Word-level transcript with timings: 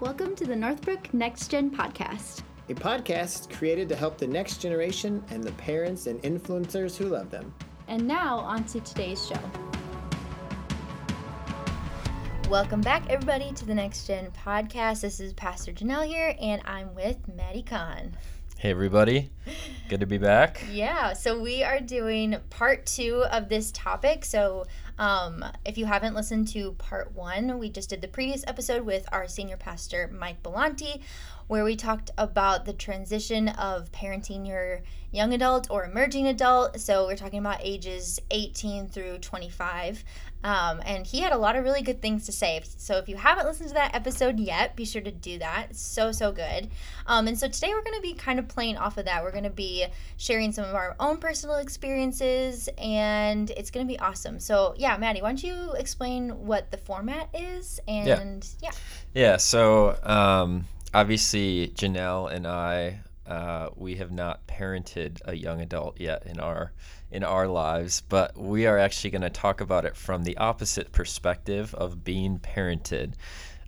Welcome 0.00 0.34
to 0.36 0.46
the 0.46 0.56
Northbrook 0.56 1.12
Next 1.12 1.48
Gen 1.48 1.70
podcast, 1.70 2.40
a 2.70 2.74
podcast 2.74 3.52
created 3.52 3.86
to 3.90 3.94
help 3.94 4.16
the 4.16 4.26
next 4.26 4.56
generation 4.56 5.22
and 5.28 5.44
the 5.44 5.52
parents 5.52 6.06
and 6.06 6.22
influencers 6.22 6.96
who 6.96 7.04
love 7.04 7.30
them. 7.30 7.52
And 7.86 8.08
now, 8.08 8.38
on 8.38 8.64
to 8.64 8.80
today's 8.80 9.28
show. 9.28 9.38
Welcome 12.48 12.80
back, 12.80 13.10
everybody, 13.10 13.52
to 13.52 13.66
the 13.66 13.74
Next 13.74 14.06
Gen 14.06 14.30
podcast. 14.30 15.02
This 15.02 15.20
is 15.20 15.34
Pastor 15.34 15.70
Janelle 15.70 16.06
here, 16.06 16.34
and 16.40 16.62
I'm 16.64 16.94
with 16.94 17.18
Maddie 17.36 17.62
Kahn. 17.62 18.16
Hey, 18.56 18.70
everybody. 18.70 19.30
Good 19.88 20.00
to 20.00 20.06
be 20.06 20.18
back. 20.18 20.62
Yeah, 20.70 21.14
so 21.14 21.40
we 21.40 21.62
are 21.62 21.80
doing 21.80 22.36
part 22.50 22.84
two 22.84 23.24
of 23.30 23.48
this 23.48 23.70
topic. 23.72 24.24
So, 24.24 24.66
um, 25.00 25.42
if 25.64 25.78
you 25.78 25.86
haven't 25.86 26.14
listened 26.14 26.48
to 26.48 26.72
part 26.72 27.12
one, 27.14 27.58
we 27.58 27.70
just 27.70 27.88
did 27.88 28.02
the 28.02 28.08
previous 28.08 28.44
episode 28.46 28.84
with 28.84 29.08
our 29.12 29.26
senior 29.26 29.56
pastor, 29.56 30.10
Mike 30.12 30.42
Belanti, 30.42 31.00
where 31.46 31.64
we 31.64 31.74
talked 31.74 32.10
about 32.18 32.66
the 32.66 32.74
transition 32.74 33.48
of 33.48 33.90
parenting 33.92 34.46
your 34.46 34.82
young 35.10 35.32
adult 35.32 35.68
or 35.70 35.86
emerging 35.86 36.26
adult. 36.26 36.78
So, 36.78 37.06
we're 37.06 37.16
talking 37.16 37.38
about 37.38 37.60
ages 37.62 38.20
18 38.30 38.88
through 38.88 39.18
25. 39.18 40.04
Um, 40.42 40.80
and 40.86 41.06
he 41.06 41.20
had 41.20 41.32
a 41.32 41.38
lot 41.38 41.56
of 41.56 41.64
really 41.64 41.82
good 41.82 42.00
things 42.00 42.24
to 42.26 42.32
say. 42.32 42.62
So 42.78 42.96
if 42.96 43.08
you 43.08 43.16
haven't 43.16 43.46
listened 43.46 43.68
to 43.68 43.74
that 43.74 43.94
episode 43.94 44.40
yet, 44.40 44.74
be 44.74 44.84
sure 44.84 45.02
to 45.02 45.10
do 45.10 45.38
that. 45.38 45.76
So, 45.76 46.12
so 46.12 46.32
good. 46.32 46.70
Um, 47.06 47.26
and 47.28 47.38
so 47.38 47.48
today 47.48 47.72
we're 47.74 47.82
going 47.82 47.96
to 47.96 48.02
be 48.02 48.14
kind 48.14 48.38
of 48.38 48.48
playing 48.48 48.78
off 48.78 48.96
of 48.96 49.04
that. 49.04 49.22
We're 49.22 49.32
going 49.32 49.44
to 49.44 49.50
be 49.50 49.86
sharing 50.16 50.52
some 50.52 50.64
of 50.64 50.74
our 50.74 50.96
own 50.98 51.18
personal 51.18 51.56
experiences, 51.56 52.68
and 52.78 53.50
it's 53.50 53.70
going 53.70 53.86
to 53.86 53.92
be 53.92 53.98
awesome. 53.98 54.40
So, 54.40 54.74
yeah, 54.78 54.89
Maddie, 54.98 55.22
why 55.22 55.28
don't 55.28 55.42
you 55.42 55.72
explain 55.72 56.46
what 56.46 56.70
the 56.70 56.76
format 56.76 57.28
is? 57.34 57.80
And 57.86 58.06
yeah. 58.06 58.44
Yeah, 58.62 58.70
yeah 59.14 59.36
so 59.36 59.98
um, 60.02 60.66
obviously, 60.94 61.72
Janelle 61.74 62.32
and 62.32 62.46
I. 62.46 63.00
Uh, 63.26 63.70
we 63.76 63.94
have 63.94 64.10
not 64.10 64.44
parented 64.48 65.20
a 65.24 65.36
young 65.36 65.60
adult 65.60 66.00
yet 66.00 66.26
in 66.26 66.40
our 66.40 66.72
in 67.12 67.22
our 67.22 67.46
lives, 67.46 68.02
but 68.08 68.36
we 68.36 68.66
are 68.66 68.78
actually 68.78 69.10
going 69.10 69.22
to 69.22 69.30
talk 69.30 69.60
about 69.60 69.84
it 69.84 69.96
from 69.96 70.24
the 70.24 70.36
opposite 70.36 70.90
perspective 70.92 71.74
of 71.74 72.04
being 72.04 72.38
parented. 72.38 73.14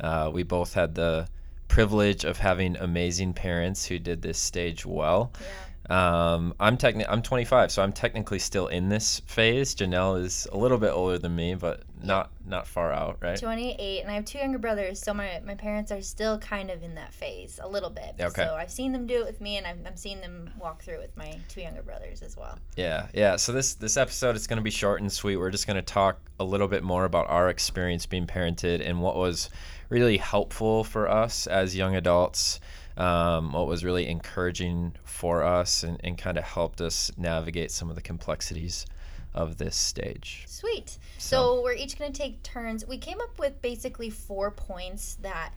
Uh, 0.00 0.30
we 0.32 0.42
both 0.42 0.75
had 0.75 0.94
the 0.94 1.28
privilege 1.69 2.25
of 2.25 2.38
having 2.38 2.77
amazing 2.77 3.32
parents 3.32 3.86
who 3.86 3.98
did 3.98 4.22
this 4.22 4.38
stage 4.38 4.84
well. 4.84 5.32
Yeah. 5.41 5.47
Um, 5.91 6.55
I'm 6.61 6.77
techni- 6.77 7.06
I'm 7.08 7.22
25, 7.22 7.72
so 7.72 7.83
I'm 7.83 7.92
technically 7.92 8.38
still 8.38 8.69
in 8.69 8.88
this 8.88 9.20
phase. 9.27 9.75
Janelle 9.75 10.22
is 10.22 10.47
a 10.52 10.56
little 10.56 10.78
bit 10.78 10.91
older 10.91 11.19
than 11.19 11.34
me, 11.34 11.55
but 11.55 11.83
not 12.02 12.30
not 12.44 12.66
far 12.66 12.92
out, 12.92 13.19
right? 13.20 13.38
28, 13.38 14.00
and 14.03 14.10
I 14.10 14.14
have 14.14 14.25
two 14.25 14.38
younger 14.38 14.58
brothers, 14.58 15.00
so 15.00 15.12
my, 15.14 15.41
my 15.44 15.55
parents 15.55 15.92
are 15.92 16.03
still 16.03 16.38
kind 16.38 16.70
of 16.70 16.83
in 16.83 16.94
that 16.97 17.12
phase 17.12 17.60
a 17.62 17.69
little 17.69 17.91
bit. 17.91 18.14
Okay. 18.20 18.44
So 18.44 18.55
I've 18.55 18.70
seen 18.70 18.92
them 18.92 19.06
do 19.06 19.20
it 19.20 19.27
with 19.27 19.41
me, 19.41 19.56
and 19.56 19.66
I'm, 19.66 19.80
I'm 19.86 19.97
seeing 19.97 20.20
them 20.20 20.50
walk 20.58 20.83
through 20.83 20.98
with 20.98 21.16
my 21.16 21.38
two 21.48 21.60
younger 21.60 21.83
brothers 21.83 22.22
as 22.22 22.36
well. 22.36 22.58
Yeah, 22.77 23.08
yeah. 23.12 23.36
So 23.36 23.53
this 23.53 23.75
this 23.75 23.97
episode 23.97 24.36
is 24.36 24.47
going 24.47 24.58
to 24.58 24.62
be 24.62 24.70
short 24.70 25.00
and 25.00 25.10
sweet. 25.10 25.36
We're 25.36 25.50
just 25.50 25.66
going 25.66 25.77
to 25.77 25.83
talk 25.83 26.19
a 26.38 26.44
little 26.44 26.69
bit 26.69 26.83
more 26.83 27.05
about 27.05 27.28
our 27.28 27.48
experience 27.48 28.06
being 28.06 28.27
parented 28.27 28.86
and 28.86 29.00
what 29.00 29.16
was 29.16 29.50
really 29.88 30.16
helpful 30.16 30.84
for 30.84 31.08
us 31.08 31.47
as 31.47 31.77
young 31.77 31.94
adults 31.94 32.60
um, 32.96 33.52
what 33.52 33.66
was 33.66 33.84
really 33.84 34.08
encouraging 34.08 34.94
for 35.04 35.42
us 35.42 35.82
and, 35.82 36.00
and 36.04 36.18
kind 36.18 36.38
of 36.38 36.44
helped 36.44 36.80
us 36.80 37.10
navigate 37.16 37.70
some 37.70 37.88
of 37.88 37.96
the 37.96 38.02
complexities 38.02 38.86
of 39.34 39.56
this 39.56 39.76
stage. 39.76 40.44
Sweet. 40.46 40.98
So, 41.18 41.56
so 41.56 41.62
we're 41.62 41.74
each 41.74 41.98
going 41.98 42.12
to 42.12 42.18
take 42.18 42.42
turns. 42.42 42.86
We 42.86 42.98
came 42.98 43.20
up 43.20 43.38
with 43.38 43.60
basically 43.62 44.10
four 44.10 44.50
points 44.50 45.16
that 45.22 45.54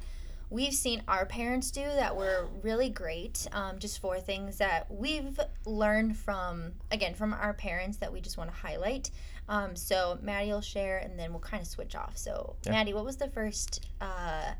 we've 0.49 0.73
seen 0.73 1.01
our 1.07 1.25
parents 1.25 1.71
do 1.71 1.83
that 1.83 2.15
were 2.15 2.47
really 2.63 2.89
great. 2.89 3.47
Um, 3.51 3.79
just 3.79 3.99
four 3.99 4.19
things 4.19 4.57
that 4.59 4.89
we've 4.89 5.39
learned 5.65 6.17
from, 6.17 6.73
again, 6.91 7.15
from 7.15 7.33
our 7.33 7.53
parents 7.53 7.97
that 7.97 8.13
we 8.13 8.21
just 8.21 8.37
want 8.37 8.49
to 8.49 8.55
highlight. 8.55 9.11
Um, 9.49 9.75
so 9.75 10.17
Maddie 10.21 10.51
will 10.51 10.61
share, 10.61 10.97
and 10.99 11.19
then 11.19 11.31
we'll 11.31 11.39
kind 11.39 11.61
of 11.61 11.67
switch 11.67 11.95
off. 11.95 12.17
So 12.17 12.55
yeah. 12.65 12.71
Maddie, 12.71 12.93
what 12.93 13.05
was 13.05 13.17
the 13.17 13.27
first 13.27 13.87
uh, 14.01 14.51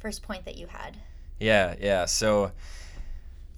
first 0.00 0.22
point 0.22 0.44
that 0.44 0.56
you 0.56 0.66
had? 0.66 0.96
Yeah, 1.38 1.74
yeah. 1.80 2.04
So 2.06 2.52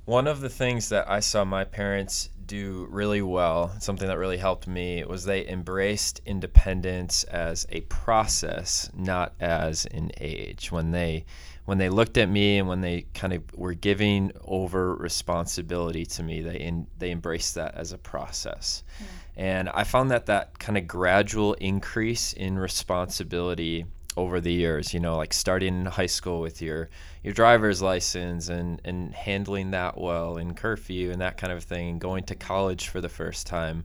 one 0.05 0.27
of 0.27 0.41
the 0.41 0.49
things 0.49 0.89
that 0.89 1.09
I 1.09 1.21
saw 1.21 1.45
my 1.45 1.65
parents 1.65 2.31
do 2.47 2.89
really 2.91 3.23
well, 3.23 3.75
something 3.79 4.09
that 4.09 4.19
really 4.19 4.39
helped 4.39 4.67
me, 4.67 5.05
was 5.05 5.25
they 5.25 5.47
embraced 5.47 6.21
independence 6.25 7.25
as 7.25 7.67
a 7.71 7.83
process, 7.83 8.91
not 8.97 9.35
as 9.39 9.87
an 9.87 10.11
age. 10.19 10.73
When 10.73 10.91
they 10.91 11.27
when 11.67 11.77
they 11.77 11.91
looked 11.91 12.17
at 12.17 12.31
me 12.31 12.57
and 12.57 12.67
when 12.67 12.81
they 12.81 13.05
kind 13.13 13.35
of 13.35 13.43
were 13.55 13.75
giving 13.75 14.33
over 14.47 14.95
responsibility 14.95 16.07
to 16.07 16.23
me, 16.23 16.41
they 16.41 16.57
in, 16.57 16.87
they 16.99 17.11
embraced 17.11 17.57
that 17.57 17.75
as 17.75 17.93
a 17.93 17.99
process. 17.99 18.83
Mm. 18.99 19.07
And 19.37 19.69
I 19.69 19.85
found 19.85 20.11
that 20.11 20.25
that 20.27 20.59
kind 20.59 20.79
of 20.79 20.89
gradual 20.89 21.53
increase 21.55 22.33
in 22.33 22.59
responsibility 22.59 23.85
over 24.19 24.41
the 24.41 24.53
years 24.53 24.93
you 24.93 24.99
know 24.99 25.17
like 25.17 25.33
starting 25.33 25.81
in 25.81 25.87
high 25.87 26.07
school 26.07 26.41
with 26.41 26.61
your 26.61 26.89
your 27.23 27.35
driver's 27.35 27.83
license 27.83 28.49
and 28.49 28.81
and 28.85 29.15
handling 29.15 29.71
that 29.73 29.99
well 29.99 30.39
and 30.39 30.57
curfew 30.57 31.11
and 31.11 31.21
that 31.21 31.37
kind 31.37 31.53
of 31.53 31.63
thing 31.63 31.91
and 31.91 32.01
going 32.01 32.25
to 32.25 32.35
college 32.35 32.89
for 32.89 33.01
the 33.01 33.09
first 33.09 33.47
time. 33.47 33.85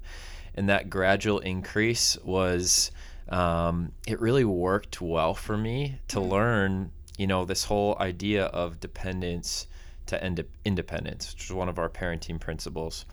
And 0.55 0.69
that 0.69 0.89
gradual 0.89 1.39
increase 1.39 2.17
was 2.23 2.91
um, 3.27 3.91
it 4.07 4.19
really 4.21 4.45
worked 4.45 5.01
well 5.01 5.33
for 5.33 5.57
me 5.57 5.99
to 6.09 6.19
mm-hmm. 6.19 6.31
learn 6.31 6.91
you 7.17 7.27
know 7.27 7.43
this 7.43 7.65
whole 7.65 7.97
idea 7.99 8.45
of 8.45 8.79
dependence 8.79 9.67
to 10.05 10.25
ind- 10.25 10.45
independence 10.63 11.33
which 11.33 11.45
is 11.45 11.51
one 11.51 11.69
of 11.69 11.77
our 11.77 11.89
parenting 11.89 12.39
principles 12.39 13.05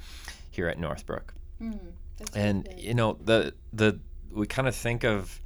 here 0.51 0.69
at 0.69 0.79
northbrook. 0.79 1.35
Mm, 1.61 1.79
and 2.35 2.69
you 2.77 2.95
know 2.95 3.19
the 3.25 3.55
the 3.73 3.99
we 4.31 4.47
kind 4.47 4.69
of 4.69 4.77
think 4.77 5.03
of 5.03 5.40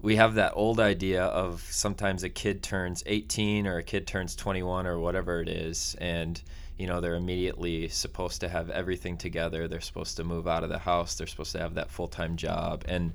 we 0.00 0.16
have 0.16 0.34
that 0.34 0.52
old 0.54 0.78
idea 0.80 1.24
of 1.24 1.66
sometimes 1.70 2.22
a 2.22 2.28
kid 2.28 2.62
turns 2.62 3.02
18 3.06 3.66
or 3.66 3.78
a 3.78 3.82
kid 3.82 4.06
turns 4.06 4.36
21 4.36 4.86
or 4.86 4.98
whatever 4.98 5.40
it 5.40 5.48
is 5.48 5.96
and 6.00 6.40
you 6.76 6.86
know 6.86 7.00
they're 7.00 7.16
immediately 7.16 7.88
supposed 7.88 8.40
to 8.40 8.48
have 8.48 8.70
everything 8.70 9.16
together. 9.16 9.66
They're 9.66 9.80
supposed 9.80 10.16
to 10.18 10.24
move 10.24 10.46
out 10.46 10.62
of 10.62 10.70
the 10.70 10.78
house. 10.78 11.16
They're 11.16 11.26
supposed 11.26 11.52
to 11.52 11.58
have 11.58 11.74
that 11.74 11.90
full-time 11.90 12.36
job. 12.36 12.84
And 12.86 13.12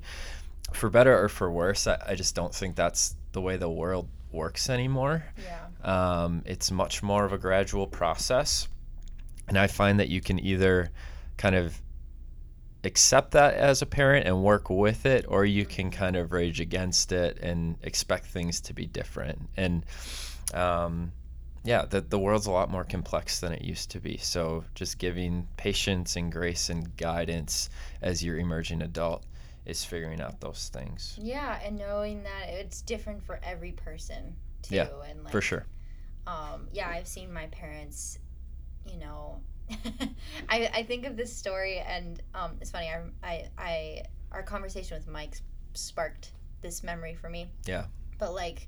for 0.74 0.90
better 0.90 1.18
or 1.24 1.30
for 1.30 1.52
worse 1.52 1.88
i, 1.88 1.98
I 2.08 2.16
just 2.16 2.36
don't 2.36 2.54
think 2.54 2.76
that's 2.76 3.16
the 3.32 3.42
way 3.42 3.58
the 3.58 3.70
world 3.70 4.08
works 4.32 4.70
anymore. 4.70 5.24
Yeah. 5.42 6.24
um, 6.24 6.42
it's 6.46 6.72
much 6.72 7.04
more 7.04 7.24
of 7.24 7.32
a 7.32 7.38
gradual 7.38 7.88
process. 7.88 8.68
And 9.48 9.58
i 9.58 9.68
find 9.68 10.00
that 10.00 10.10
you 10.10 10.20
can 10.20 10.40
either 10.40 10.90
kind 11.38 11.56
of 11.56 11.80
accept 12.84 13.32
that 13.32 13.54
as 13.54 13.82
a 13.82 13.86
parent 13.86 14.28
and 14.28 14.44
work 14.44 14.70
with 14.70 15.06
it, 15.06 15.26
or 15.28 15.46
you 15.46 15.66
can 15.66 15.92
kind 15.92 16.16
of 16.16 16.32
rage 16.32 16.60
against 16.60 17.12
it 17.12 17.38
and 17.42 17.78
expect 17.84 18.26
things 18.26 18.62
to 18.62 18.74
be 18.74 18.86
different. 18.86 19.40
And 19.58 19.86
um, 20.54 21.12
yeah, 21.64 21.86
the, 21.86 22.02
the 22.02 22.20
world's 22.20 22.46
a 22.46 22.52
lot 22.52 22.70
more 22.70 22.84
complex 22.84 23.40
than 23.40 23.54
it 23.54 23.62
used 23.62 23.92
to 23.92 24.00
be. 24.00 24.18
So 24.18 24.66
just 24.76 24.98
giving 24.98 25.48
patience 25.56 26.16
and 26.18 26.32
grace 26.32 26.70
and 26.70 26.96
guidance 26.98 27.70
as 28.02 28.24
your 28.24 28.38
emerging 28.38 28.82
adult 28.82 29.24
is 29.66 29.86
figuring 29.86 30.20
out 30.20 30.42
those 30.42 30.70
things. 30.74 31.18
Yeah, 31.22 31.60
and 31.64 31.78
knowing 31.78 32.24
that 32.24 32.50
it's 32.50 32.82
different 32.82 33.24
for 33.24 33.40
every 33.44 33.72
person 33.72 34.36
too. 34.62 34.76
Yeah, 34.76 34.88
and 35.10 35.24
like, 35.24 35.32
for 35.32 35.42
sure. 35.42 35.66
Um, 36.28 36.68
yeah, 36.74 36.90
I've 36.90 37.08
seen 37.08 37.32
my 37.32 37.48
parents, 37.48 38.20
you 38.86 38.98
know, 38.98 39.42
I, 40.50 40.70
I 40.74 40.84
think 40.84 41.06
of 41.06 41.18
this 41.18 41.36
story, 41.36 41.80
and 41.80 42.22
um, 42.34 42.52
it's 42.62 42.72
funny. 42.72 42.90
I, 42.90 43.02
I, 43.24 43.50
I, 43.58 44.04
our 44.32 44.44
conversation 44.44 44.98
with 44.98 45.08
Mike 45.08 45.36
sparked 45.74 46.32
this 46.62 46.84
memory 46.84 47.16
for 47.16 47.30
me. 47.30 47.50
Yeah. 47.66 47.86
But 48.20 48.34
like, 48.34 48.68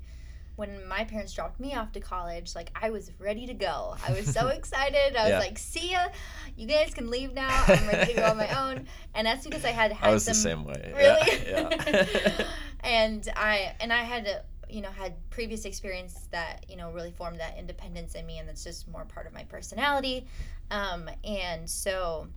when 0.56 0.86
my 0.88 1.04
parents 1.04 1.32
dropped 1.32 1.60
me 1.60 1.74
off 1.74 1.92
to 1.92 2.00
college, 2.00 2.54
like 2.54 2.70
I 2.74 2.90
was 2.90 3.10
ready 3.18 3.46
to 3.46 3.54
go. 3.54 3.96
I 4.06 4.12
was 4.12 4.32
so 4.32 4.48
excited. 4.48 5.16
I 5.16 5.22
was 5.22 5.30
yeah. 5.30 5.38
like, 5.38 5.58
"See 5.58 5.92
ya, 5.92 6.06
you 6.56 6.66
guys 6.66 6.94
can 6.94 7.10
leave 7.10 7.34
now. 7.34 7.64
I'm 7.66 7.86
ready 7.86 8.14
to 8.14 8.20
go 8.20 8.26
on 8.26 8.36
my 8.36 8.70
own." 8.70 8.86
And 9.14 9.26
that's 9.26 9.44
because 9.44 9.64
I 9.64 9.70
had 9.70 9.92
had 9.92 10.10
I 10.10 10.12
was 10.12 10.24
some, 10.24 10.32
the 10.32 10.38
same 10.38 10.64
way. 10.64 10.92
Really? 10.96 11.50
Yeah. 11.50 11.74
yeah. 11.82 12.46
and 12.80 13.28
I 13.36 13.74
and 13.80 13.92
I 13.92 14.02
had 14.02 14.24
to 14.24 14.42
you 14.68 14.80
know 14.80 14.90
had 14.90 15.14
previous 15.30 15.64
experience 15.64 16.28
that 16.30 16.66
you 16.68 16.76
know 16.76 16.90
really 16.90 17.12
formed 17.12 17.40
that 17.40 17.56
independence 17.58 18.14
in 18.14 18.26
me 18.26 18.38
and 18.38 18.48
that's 18.48 18.64
just 18.64 18.88
more 18.88 19.04
part 19.04 19.26
of 19.26 19.32
my 19.32 19.44
personality. 19.44 20.26
Um, 20.70 21.08
and 21.24 21.68
so 21.68 22.28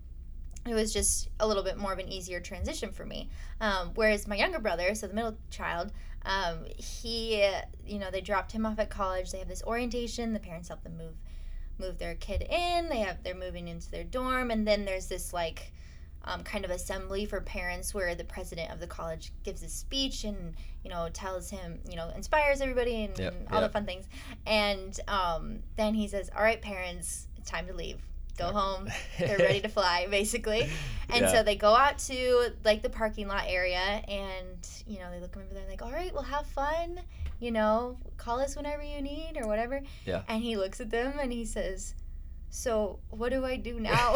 it 0.67 0.73
was 0.73 0.93
just 0.93 1.29
a 1.39 1.47
little 1.47 1.63
bit 1.63 1.77
more 1.77 1.93
of 1.93 1.99
an 1.99 2.09
easier 2.09 2.39
transition 2.39 2.91
for 2.91 3.05
me. 3.05 3.29
Um, 3.61 3.91
whereas 3.95 4.27
my 4.27 4.35
younger 4.35 4.59
brother 4.59 4.93
so 4.95 5.07
the 5.07 5.13
middle 5.13 5.37
child 5.49 5.91
um, 6.25 6.65
he 6.77 7.45
you 7.85 7.99
know 7.99 8.11
they 8.11 8.21
dropped 8.21 8.51
him 8.51 8.65
off 8.65 8.79
at 8.79 8.89
college. 8.89 9.31
They 9.31 9.39
have 9.39 9.47
this 9.47 9.63
orientation. 9.63 10.33
The 10.33 10.39
parents 10.39 10.67
help 10.67 10.83
them 10.83 10.97
move 10.97 11.15
move 11.79 11.97
their 11.97 12.15
kid 12.15 12.45
in. 12.49 12.89
They 12.89 12.99
have 12.99 13.23
they're 13.23 13.35
moving 13.35 13.67
into 13.67 13.89
their 13.89 14.03
dorm. 14.03 14.51
And 14.51 14.67
then 14.67 14.85
there's 14.85 15.07
this 15.07 15.33
like 15.33 15.71
um, 16.25 16.43
kind 16.43 16.65
of 16.65 16.71
assembly 16.71 17.25
for 17.25 17.39
parents 17.41 17.93
where 17.93 18.13
the 18.15 18.23
president 18.23 18.71
of 18.71 18.79
the 18.79 18.87
college 18.87 19.31
gives 19.43 19.63
a 19.63 19.69
speech 19.69 20.23
and 20.23 20.53
you 20.83 20.89
know 20.89 21.07
tells 21.13 21.49
him 21.49 21.79
you 21.89 21.95
know 21.95 22.09
inspires 22.15 22.61
everybody 22.61 23.05
and, 23.05 23.17
Yep, 23.17 23.33
and 23.33 23.47
all 23.49 23.61
yep. 23.61 23.69
the 23.69 23.73
fun 23.73 23.85
things 23.85 24.05
and 24.45 24.99
um, 25.07 25.59
then 25.77 25.93
he 25.93 26.07
says 26.07 26.29
all 26.35 26.43
right 26.43 26.61
parents 26.61 27.27
it's 27.37 27.49
time 27.49 27.67
to 27.67 27.73
leave 27.73 27.97
go 28.37 28.45
home 28.51 28.87
they're 29.17 29.37
ready 29.37 29.59
to 29.59 29.67
fly 29.77 30.07
basically 30.09 30.61
and 31.09 31.21
Yeah. 31.21 31.31
so 31.31 31.43
they 31.43 31.55
go 31.55 31.73
out 31.75 31.97
to 31.99 32.53
like 32.63 32.81
the 32.81 32.89
parking 32.89 33.27
lot 33.27 33.43
area 33.47 33.77
and 34.07 34.67
you 34.87 34.99
know 34.99 35.09
they 35.11 35.19
look 35.19 35.35
over 35.35 35.45
there 35.51 35.57
and 35.61 35.69
they're 35.69 35.69
like 35.71 35.81
all 35.81 35.91
right 35.91 36.13
well 36.13 36.23
have 36.23 36.47
fun 36.47 37.01
you 37.39 37.51
know 37.51 37.97
call 38.17 38.39
us 38.39 38.55
whenever 38.55 38.81
you 38.83 39.01
need 39.01 39.37
or 39.41 39.47
whatever 39.47 39.81
Yeah. 40.05 40.21
and 40.29 40.41
he 40.43 40.55
looks 40.57 40.79
at 40.79 40.89
them 40.89 41.19
and 41.21 41.33
he 41.33 41.43
says 41.45 41.95
so 42.49 42.99
what 43.09 43.29
do 43.29 43.45
i 43.45 43.55
do 43.55 43.79
now? 43.79 44.15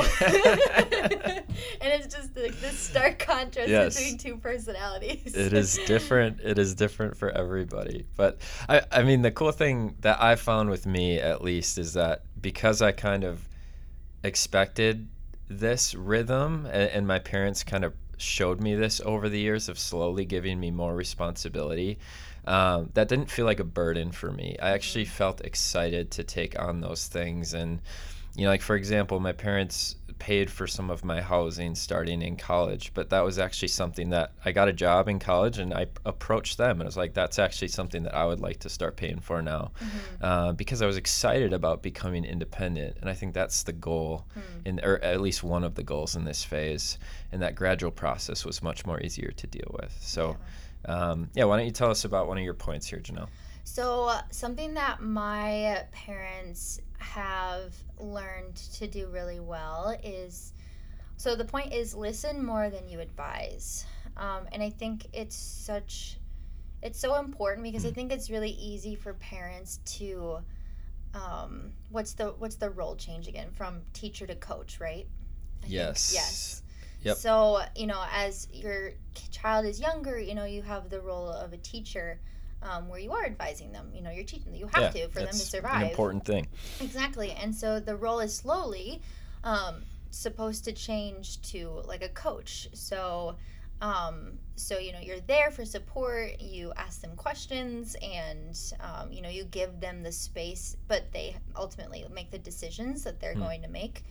And 1.81 1.91
it's 1.91 2.13
just 2.13 2.35
like 2.35 2.59
this 2.61 2.77
stark 2.79 3.19
contrast 3.19 3.69
Yes. 3.69 3.95
between 3.95 4.17
two 4.17 4.37
personalities. 4.37 5.35
It 5.35 5.53
is 5.53 5.79
different 5.85 6.39
it 6.41 6.57
is 6.57 6.75
different 6.75 7.17
for 7.17 7.29
everybody. 7.29 8.05
But 8.15 8.39
I, 8.67 8.81
I 8.91 9.03
mean 9.03 9.21
the 9.21 9.31
cool 9.31 9.51
thing 9.51 9.95
that 10.01 10.21
i 10.21 10.35
found 10.35 10.69
with 10.69 10.85
me 10.85 11.19
at 11.19 11.43
least 11.43 11.77
is 11.77 11.93
that 11.93 12.23
because 12.41 12.81
i 12.81 12.91
kind 12.91 13.23
of 13.23 13.47
expected 14.23 15.07
this 15.49 15.93
rhythm 15.93 16.65
and, 16.65 16.89
and 16.89 17.07
my 17.07 17.19
parents 17.19 17.63
kind 17.63 17.83
of 17.83 17.93
showed 18.17 18.61
me 18.61 18.73
this 18.75 19.01
over 19.05 19.27
the 19.29 19.39
years 19.39 19.67
of 19.67 19.77
slowly 19.77 20.23
giving 20.25 20.59
me 20.59 20.71
more 20.71 20.95
responsibility 20.95 21.97
um, 22.45 22.89
that 22.93 23.07
didn't 23.07 23.29
feel 23.29 23.45
like 23.45 23.59
a 23.59 23.65
burden 23.65 24.11
for 24.11 24.31
me. 24.31 24.55
I 24.61 24.71
actually 24.71 25.05
felt 25.05 25.41
excited 25.41 26.11
to 26.11 26.23
take 26.23 26.59
on 26.59 26.81
those 26.81 27.07
things. 27.07 27.53
And 27.53 27.79
you 28.35 28.45
know 28.45 28.49
like 28.49 28.61
for 28.61 28.75
example 28.75 29.19
my 29.19 29.31
parents 29.31 29.95
paid 30.19 30.49
for 30.49 30.67
some 30.67 30.89
of 30.89 31.03
my 31.03 31.21
housing 31.21 31.75
starting 31.75 32.21
in 32.21 32.35
college 32.35 32.91
but 32.93 33.09
that 33.09 33.23
was 33.23 33.37
actually 33.37 33.67
something 33.67 34.09
that 34.09 34.31
i 34.45 34.51
got 34.51 34.67
a 34.67 34.73
job 34.73 35.07
in 35.07 35.19
college 35.19 35.57
and 35.57 35.73
i 35.73 35.85
approached 36.05 36.57
them 36.57 36.79
and 36.79 36.83
i 36.83 36.85
was 36.85 36.97
like 36.97 37.13
that's 37.13 37.39
actually 37.39 37.67
something 37.67 38.03
that 38.03 38.15
i 38.15 38.25
would 38.25 38.39
like 38.39 38.59
to 38.59 38.69
start 38.69 38.95
paying 38.95 39.19
for 39.19 39.41
now. 39.41 39.71
Uh, 40.21 40.53
because 40.53 40.81
i 40.81 40.85
was 40.85 40.97
excited 40.97 41.51
about 41.53 41.83
becoming 41.83 42.23
independent. 42.23 42.97
And 43.01 43.09
i 43.09 43.13
think 43.13 43.33
that's 43.33 43.63
the 43.63 43.73
goal 43.73 44.25
in 44.65 44.79
or 44.83 45.03
at 45.03 45.21
least 45.21 45.43
one 45.43 45.63
of 45.63 45.75
the 45.75 45.83
goals 45.83 46.15
in 46.15 46.23
this 46.23 46.43
phase. 46.43 46.97
And 47.31 47.41
that 47.41 47.55
gradual 47.55 47.91
process 47.91 48.45
was 48.45 48.61
much 48.63 48.85
more 48.85 49.01
easier 49.01 49.31
to 49.31 49.47
deal 49.47 49.75
with. 49.81 49.95
So 49.99 50.37
um, 50.85 51.29
yeah 51.33 51.43
why 51.45 51.57
don't 51.57 51.65
you 51.65 51.71
tell 51.71 51.89
us 51.89 52.05
about 52.05 52.27
one 52.27 52.37
of 52.37 52.43
your 52.43 52.53
points 52.53 52.87
here 52.87 52.99
janelle 52.99 53.27
So, 53.65 54.05
uh, 54.09 54.21
something 54.29 54.73
that 54.73 55.01
my 55.01 55.85
parents 55.93 56.81
have 56.99 57.73
learned 57.97 58.55
to 58.79 58.87
do 58.87 59.07
really 59.07 59.39
well 59.39 59.97
is 60.03 60.53
so 61.17 61.35
the 61.35 61.45
point 61.45 61.71
is 61.73 61.95
listen 61.95 62.43
more 62.45 62.69
than 62.69 62.89
you 62.89 62.99
advise. 62.99 63.85
Um, 64.17 64.47
and 64.51 64.61
I 64.61 64.69
think 64.69 65.07
it's 65.13 65.35
such, 65.35 66.17
it's 66.81 66.99
so 66.99 67.15
important 67.19 67.63
because 67.63 67.85
I 67.85 67.91
think 67.91 68.11
it's 68.11 68.29
really 68.29 68.51
easy 68.51 68.95
for 68.95 69.13
parents 69.13 69.79
to, 69.97 70.39
um, 71.13 71.71
what's 71.89 72.13
the 72.13 72.27
what's 72.37 72.55
the 72.55 72.69
role 72.69 72.95
change 72.95 73.27
again 73.27 73.49
from 73.51 73.81
teacher 73.93 74.27
to 74.27 74.35
coach, 74.35 74.79
right? 74.79 75.07
I 75.59 75.61
think- 75.61 75.73
yes 75.73 76.11
yes. 76.13 76.63
Yep. 77.03 77.17
So, 77.17 77.61
you 77.75 77.87
know, 77.87 78.03
as 78.13 78.47
your 78.51 78.91
child 79.31 79.65
is 79.65 79.79
younger, 79.79 80.19
you 80.19 80.35
know, 80.35 80.45
you 80.45 80.61
have 80.61 80.89
the 80.89 81.01
role 81.01 81.29
of 81.29 81.53
a 81.53 81.57
teacher 81.57 82.19
um, 82.61 82.87
where 82.87 82.99
you 82.99 83.11
are 83.11 83.25
advising 83.25 83.71
them. 83.71 83.91
You 83.93 84.01
know, 84.01 84.11
you're 84.11 84.23
teaching 84.23 84.51
them. 84.51 84.55
You 84.55 84.67
have 84.67 84.93
yeah, 84.95 85.03
to 85.03 85.09
for 85.09 85.19
them 85.19 85.27
to 85.27 85.33
survive. 85.35 85.73
that's 85.73 85.83
an 85.83 85.89
important 85.89 86.25
thing 86.25 86.47
Exactly. 86.79 87.31
And 87.31 87.53
so 87.53 87.79
the 87.79 87.95
role 87.95 88.19
is 88.19 88.35
slowly 88.35 89.01
um, 89.43 89.83
supposed 90.11 90.63
to 90.65 90.71
change 90.71 91.41
to 91.51 91.81
like 91.85 92.03
a 92.03 92.09
coach. 92.09 92.69
So, 92.73 93.35
um, 93.81 94.39
so 94.55 94.77
you 94.77 94.93
know, 94.93 94.99
you're 94.99 95.19
there 95.21 95.51
for 95.51 95.65
support. 95.65 96.39
You 96.39 96.71
ask 96.77 97.01
them 97.01 97.15
questions, 97.15 97.95
and 98.01 98.57
um, 98.79 99.11
you 99.11 99.21
know, 99.21 99.29
you 99.29 99.43
give 99.45 99.79
them 99.81 100.03
the 100.03 100.11
space, 100.11 100.77
but 100.87 101.11
they 101.11 101.35
ultimately 101.55 102.05
make 102.13 102.31
the 102.31 102.37
decisions 102.39 103.03
that 103.03 103.19
they're 103.19 103.33
Hmm. 103.33 103.41
going 103.41 103.61
to 103.63 103.67
make. 103.69 104.03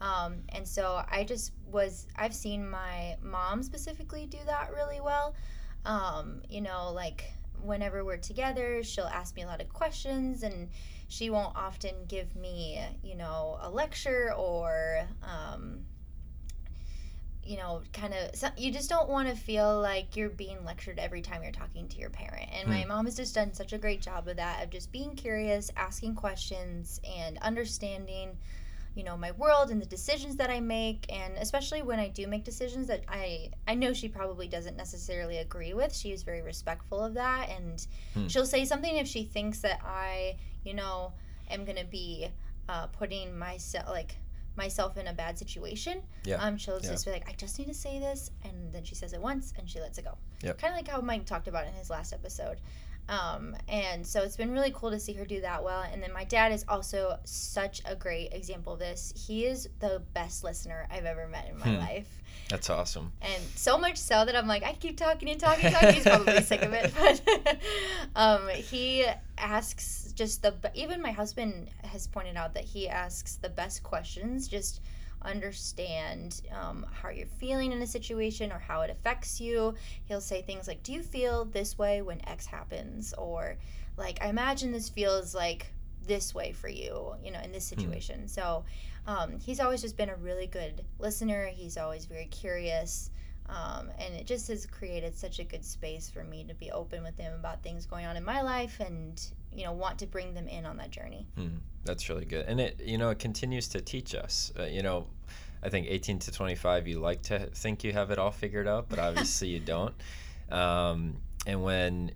Um, 0.00 0.42
and 0.48 0.66
so 0.66 1.02
I 1.10 1.24
just 1.24 1.52
was 1.70 2.06
I've 2.16 2.34
seen 2.34 2.68
my 2.68 3.16
mom 3.22 3.62
specifically 3.62 4.26
do 4.26 4.38
that 4.46 4.72
really 4.74 5.00
well. 5.00 5.34
Um, 5.84 6.42
you 6.48 6.60
know, 6.60 6.92
like 6.92 7.32
whenever 7.62 8.04
we're 8.04 8.16
together, 8.16 8.82
she'll 8.82 9.04
ask 9.04 9.34
me 9.36 9.42
a 9.42 9.46
lot 9.46 9.60
of 9.60 9.68
questions 9.68 10.42
and 10.42 10.68
she 11.08 11.30
won't 11.30 11.54
often 11.56 11.94
give 12.08 12.34
me, 12.34 12.80
you 13.02 13.14
know, 13.16 13.58
a 13.60 13.70
lecture 13.70 14.32
or, 14.36 15.06
um, 15.22 15.80
you 17.44 17.56
know, 17.56 17.82
kind 17.92 18.14
of, 18.14 18.30
you 18.56 18.72
just 18.72 18.88
don't 18.88 19.08
want 19.08 19.28
to 19.28 19.34
feel 19.34 19.80
like 19.80 20.16
you're 20.16 20.28
being 20.30 20.64
lectured 20.64 20.98
every 20.98 21.22
time 21.22 21.42
you're 21.42 21.52
talking 21.52 21.88
to 21.88 21.98
your 21.98 22.10
parent. 22.10 22.48
And 22.52 22.68
my 22.68 22.84
Hmm. 22.84 22.88
mom 22.88 23.04
has 23.06 23.16
just 23.16 23.34
done 23.34 23.52
such 23.52 23.72
a 23.72 23.78
great 23.78 24.00
job 24.00 24.28
of 24.28 24.36
that, 24.36 24.62
of 24.62 24.70
just 24.70 24.92
being 24.92 25.16
curious, 25.16 25.70
asking 25.76 26.14
questions, 26.14 27.00
and 27.04 27.38
understanding, 27.38 28.38
you 28.94 29.02
know, 29.04 29.16
my 29.16 29.32
world 29.32 29.70
and 29.70 29.80
the 29.80 29.86
decisions 29.86 30.36
that 30.36 30.50
I 30.50 30.60
make. 30.60 31.06
And 31.12 31.38
especially 31.38 31.82
when 31.82 31.98
I 31.98 32.08
do 32.08 32.26
make 32.26 32.44
decisions 32.44 32.86
that 32.88 33.04
I, 33.08 33.50
I 33.66 33.74
know 33.74 33.92
she 33.92 34.08
probably 34.08 34.48
doesn't 34.48 34.76
necessarily 34.76 35.38
agree 35.38 35.72
with, 35.74 35.94
she 35.94 36.12
is 36.12 36.22
very 36.22 36.42
respectful 36.42 37.02
of 37.02 37.14
that. 37.14 37.48
And 37.48 37.86
Hmm. 38.14 38.26
she'll 38.28 38.46
say 38.46 38.64
something 38.64 38.96
if 38.96 39.06
she 39.08 39.24
thinks 39.24 39.60
that 39.60 39.80
I, 39.84 40.36
you 40.64 40.74
know, 40.74 41.12
am 41.50 41.64
going 41.64 41.78
to 41.78 41.86
be 41.86 42.28
uh, 42.68 42.86
putting 42.88 43.36
myself, 43.38 43.88
like, 43.88 44.16
myself 44.54 44.96
in 44.98 45.06
a 45.06 45.12
bad 45.14 45.38
situation. 45.38 46.02
Yeah. 46.24 46.36
Um, 46.36 46.56
she'll 46.58 46.80
Yeah. 46.82 46.90
just 46.90 47.06
be 47.06 47.10
like, 47.10 47.28
I 47.28 47.32
just 47.32 47.58
need 47.58 47.68
to 47.68 47.74
say 47.74 47.98
this, 47.98 48.30
and 48.44 48.72
then 48.72 48.84
she 48.84 48.94
says 48.94 49.14
it 49.14 49.20
once, 49.20 49.52
and 49.58 49.68
she 49.68 49.80
lets 49.80 49.96
it 49.98 50.04
go. 50.04 50.16
Yep. 50.42 50.58
Kind 50.58 50.72
of 50.74 50.76
like 50.76 50.88
how 50.88 51.00
Mike 51.00 51.24
talked 51.24 51.48
about 51.48 51.66
in 51.66 51.72
his 51.72 51.88
last 51.90 52.12
episode. 52.12 52.60
Um, 53.08 53.56
and 53.68 54.06
so 54.06 54.22
it's 54.22 54.36
been 54.36 54.52
really 54.52 54.70
cool 54.74 54.90
to 54.90 54.98
see 55.00 55.12
her 55.14 55.24
do 55.24 55.40
that 55.42 55.62
well. 55.62 55.82
And 55.82 56.02
then 56.02 56.12
my 56.12 56.24
dad 56.24 56.52
is 56.52 56.64
also 56.68 57.18
such 57.24 57.82
a 57.84 57.94
great 57.96 58.32
example 58.32 58.72
of 58.74 58.78
this. 58.78 59.12
He 59.26 59.44
is 59.44 59.68
the 59.80 60.02
best 60.14 60.44
listener 60.44 60.86
I've 60.90 61.04
ever 61.04 61.26
met 61.28 61.48
in 61.50 61.58
my 61.58 61.66
Hmm. 61.66 61.78
life. 61.78 62.08
that's 62.48 62.68
awesome 62.70 63.12
And 63.22 63.42
so 63.54 63.78
much 63.78 63.96
so 63.96 64.24
that 64.24 64.36
I'm 64.36 64.46
like, 64.46 64.62
I 64.62 64.72
keep 64.74 64.96
talking 64.96 65.28
and 65.30 65.40
talking 65.40 65.64
and 65.66 65.74
talking. 65.74 65.94
He's 65.94 66.04
probably 66.04 66.40
sick 66.42 66.62
of 66.62 66.72
it. 66.72 66.92
But 66.94 67.58
um, 68.16 68.48
he 68.48 69.04
asks 69.38 70.12
just 70.14 70.42
the, 70.42 70.54
even 70.74 71.00
my 71.02 71.12
husband 71.12 71.68
has 71.84 72.06
pointed 72.06 72.36
out 72.36 72.54
that 72.54 72.64
he 72.64 72.88
asks 72.88 73.36
the 73.36 73.48
best 73.48 73.82
questions, 73.82 74.48
just 74.48 74.80
understand 75.24 76.42
um, 76.52 76.86
how 76.92 77.10
you're 77.10 77.26
feeling 77.26 77.72
in 77.72 77.82
a 77.82 77.86
situation 77.86 78.52
or 78.52 78.58
how 78.58 78.82
it 78.82 78.90
affects 78.90 79.40
you. 79.40 79.74
He'll 80.04 80.20
say 80.20 80.42
things 80.42 80.68
like, 80.68 80.82
Do 80.82 80.92
you 80.92 81.02
feel 81.02 81.44
this 81.44 81.78
way 81.78 82.02
when 82.02 82.26
X 82.28 82.46
happens? 82.46 83.14
Or, 83.16 83.56
like, 83.96 84.18
I 84.22 84.28
imagine 84.28 84.72
this 84.72 84.88
feels 84.88 85.34
like 85.34 85.72
this 86.06 86.34
way 86.34 86.52
for 86.52 86.68
you, 86.68 87.14
you 87.22 87.30
know, 87.30 87.40
in 87.40 87.52
this 87.52 87.64
situation. 87.64 88.26
So 88.28 88.64
um, 89.06 89.38
he's 89.38 89.60
always 89.60 89.82
just 89.82 89.96
been 89.96 90.10
a 90.10 90.16
really 90.16 90.46
good 90.46 90.84
listener. 90.98 91.46
He's 91.46 91.76
always 91.76 92.06
very 92.06 92.26
curious. 92.26 93.10
Um, 93.48 93.90
and 93.98 94.14
it 94.14 94.26
just 94.26 94.48
has 94.48 94.66
created 94.66 95.16
such 95.16 95.38
a 95.38 95.44
good 95.44 95.64
space 95.64 96.08
for 96.08 96.24
me 96.24 96.44
to 96.44 96.54
be 96.54 96.70
open 96.70 97.02
with 97.02 97.16
him 97.16 97.34
about 97.34 97.62
things 97.62 97.86
going 97.86 98.06
on 98.06 98.16
in 98.16 98.24
my 98.24 98.40
life 98.40 98.80
and, 98.80 99.20
you 99.54 99.64
know, 99.64 99.72
want 99.72 99.98
to 100.00 100.06
bring 100.06 100.34
them 100.34 100.48
in 100.48 100.66
on 100.66 100.76
that 100.78 100.90
journey. 100.90 101.26
Hmm, 101.36 101.58
that's 101.84 102.08
really 102.08 102.24
good, 102.24 102.46
and 102.46 102.60
it 102.60 102.80
you 102.84 102.98
know 102.98 103.10
it 103.10 103.18
continues 103.18 103.68
to 103.68 103.80
teach 103.80 104.14
us. 104.14 104.52
Uh, 104.58 104.64
you 104.64 104.82
know, 104.82 105.06
I 105.62 105.68
think 105.68 105.86
18 105.88 106.18
to 106.20 106.32
25, 106.32 106.88
you 106.88 106.98
like 106.98 107.22
to 107.22 107.46
think 107.54 107.84
you 107.84 107.92
have 107.92 108.10
it 108.10 108.18
all 108.18 108.30
figured 108.30 108.66
out, 108.66 108.88
but 108.88 108.98
obviously 108.98 109.48
you 109.48 109.60
don't. 109.64 109.94
Um, 110.50 111.18
and 111.46 111.62
when 111.62 112.12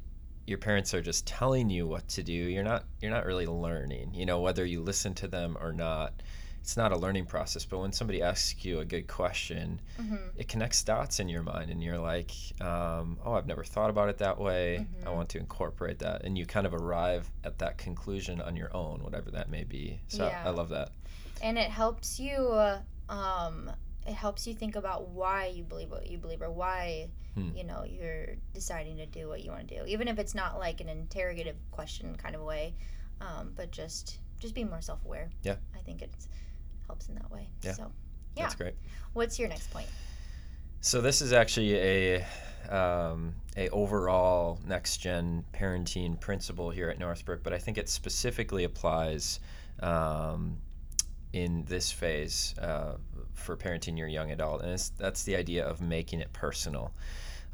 your 0.47 0.59
parents 0.59 0.95
are 0.95 1.03
just 1.03 1.27
telling 1.27 1.71
you 1.71 1.87
what 1.87 2.07
to 2.09 2.23
do, 2.23 2.33
you're 2.33 2.65
not 2.65 2.85
you're 3.01 3.11
not 3.11 3.27
really 3.27 3.47
learning. 3.47 4.15
You 4.15 4.27
know, 4.27 4.41
whether 4.41 4.65
you 4.65 4.81
listen 4.81 5.15
to 5.15 5.29
them 5.29 5.57
or 5.61 5.73
not, 5.73 6.15
it's 6.67 6.77
not 6.77 6.91
a 6.91 6.97
learning 6.99 7.27
process. 7.27 7.65
But 7.65 7.79
when 7.79 7.93
somebody 7.93 8.23
asks 8.23 8.65
you 8.65 8.81
a 8.81 8.85
good 8.85 9.07
question, 9.07 9.81
Mm-hmm. 10.01 10.17
it 10.37 10.49
connects 10.49 10.83
dots 10.83 11.21
in 11.21 11.29
your 11.29 11.45
mind 11.45 11.71
and 11.71 11.81
you're 11.83 11.99
like 11.99 12.31
um, 12.61 13.19
oh 13.25 13.33
i've 13.33 13.47
never 13.47 13.65
thought 13.65 13.89
about 13.89 14.09
it 14.11 14.19
that 14.19 14.39
way 14.39 14.87
i 15.03 15.07
Mhm. 15.09 15.15
want 15.15 15.29
to 15.31 15.39
incorporate 15.39 15.99
that 16.01 16.23
and 16.25 16.37
you 16.37 16.45
kind 16.45 16.67
of 16.67 16.75
arrive 16.75 17.31
at 17.45 17.59
that 17.61 17.79
conclusion 17.79 18.41
on 18.43 18.55
your 18.57 18.71
own 18.77 19.03
whatever 19.03 19.31
that 19.31 19.49
may 19.49 19.65
be 19.65 19.99
so 20.09 20.27
Yeah. 20.27 20.43
i 20.45 20.51
love 20.51 20.69
that 20.69 20.91
and 21.41 21.57
it 21.57 21.71
helps 21.71 22.21
you 22.21 22.35
uh, 22.49 22.81
um 23.09 23.71
it 24.07 24.13
helps 24.15 24.47
you 24.47 24.55
think 24.55 24.77
about 24.77 25.09
why 25.09 25.47
you 25.47 25.65
believe 25.65 25.91
what 25.91 26.07
you 26.11 26.19
believe 26.19 26.43
or 26.43 26.51
why 26.51 27.09
Hmm. 27.35 27.51
you 27.57 27.65
know 27.65 27.85
you're 27.85 28.37
deciding 28.55 28.97
to 28.99 29.07
do 29.07 29.29
what 29.29 29.43
you 29.43 29.51
want 29.51 29.67
to 29.69 29.79
do 29.79 29.83
even 29.87 30.09
if 30.09 30.19
it's 30.19 30.35
not 30.35 30.59
like 30.59 30.81
an 30.83 30.89
interrogative 30.91 31.57
question 31.71 32.15
kind 32.17 32.35
of 32.35 32.43
way 32.43 32.75
um, 33.23 33.53
but 33.57 33.71
just 33.71 34.19
just 34.39 34.55
be 34.55 34.65
more 34.65 34.83
self-aware 34.83 35.31
Yeah. 35.43 35.57
i 35.75 35.79
think 35.87 36.03
it 36.03 36.11
helps 36.87 37.09
in 37.09 37.15
that 37.15 37.31
way 37.31 37.49
Yeah. 37.63 37.73
so 37.73 37.93
yeah 38.37 38.45
that's 38.45 38.55
great 38.55 38.75
what's 39.13 39.39
your 39.39 39.49
next 39.49 39.71
point 39.71 39.89
so 40.81 41.01
this 41.01 41.21
is 41.23 41.33
actually 41.33 41.75
a 41.77 42.27
um, 42.71 43.35
a 43.57 43.69
overall 43.71 44.59
next 44.67 44.99
gen 44.99 45.45
parenting 45.55 46.19
principle 46.19 46.71
here 46.71 46.89
at 46.91 46.99
northbrook 46.99 47.43
but 47.43 47.53
i 47.53 47.59
think 47.59 47.79
it 47.79 47.89
specifically 47.89 48.65
applies 48.65 49.41
um, 49.81 50.59
in 51.33 51.65
this 51.67 51.93
phase 51.93 52.55
uh, 52.61 52.97
for 53.35 53.57
parenting 53.57 53.99
your 53.99 54.09
young 54.09 54.31
adult, 54.31 54.63
and 54.63 54.91
that's 54.97 55.23
the 55.25 55.37
idea 55.37 55.67
of 55.67 55.83
making 55.83 56.21
it 56.21 56.33
personal. 56.33 56.93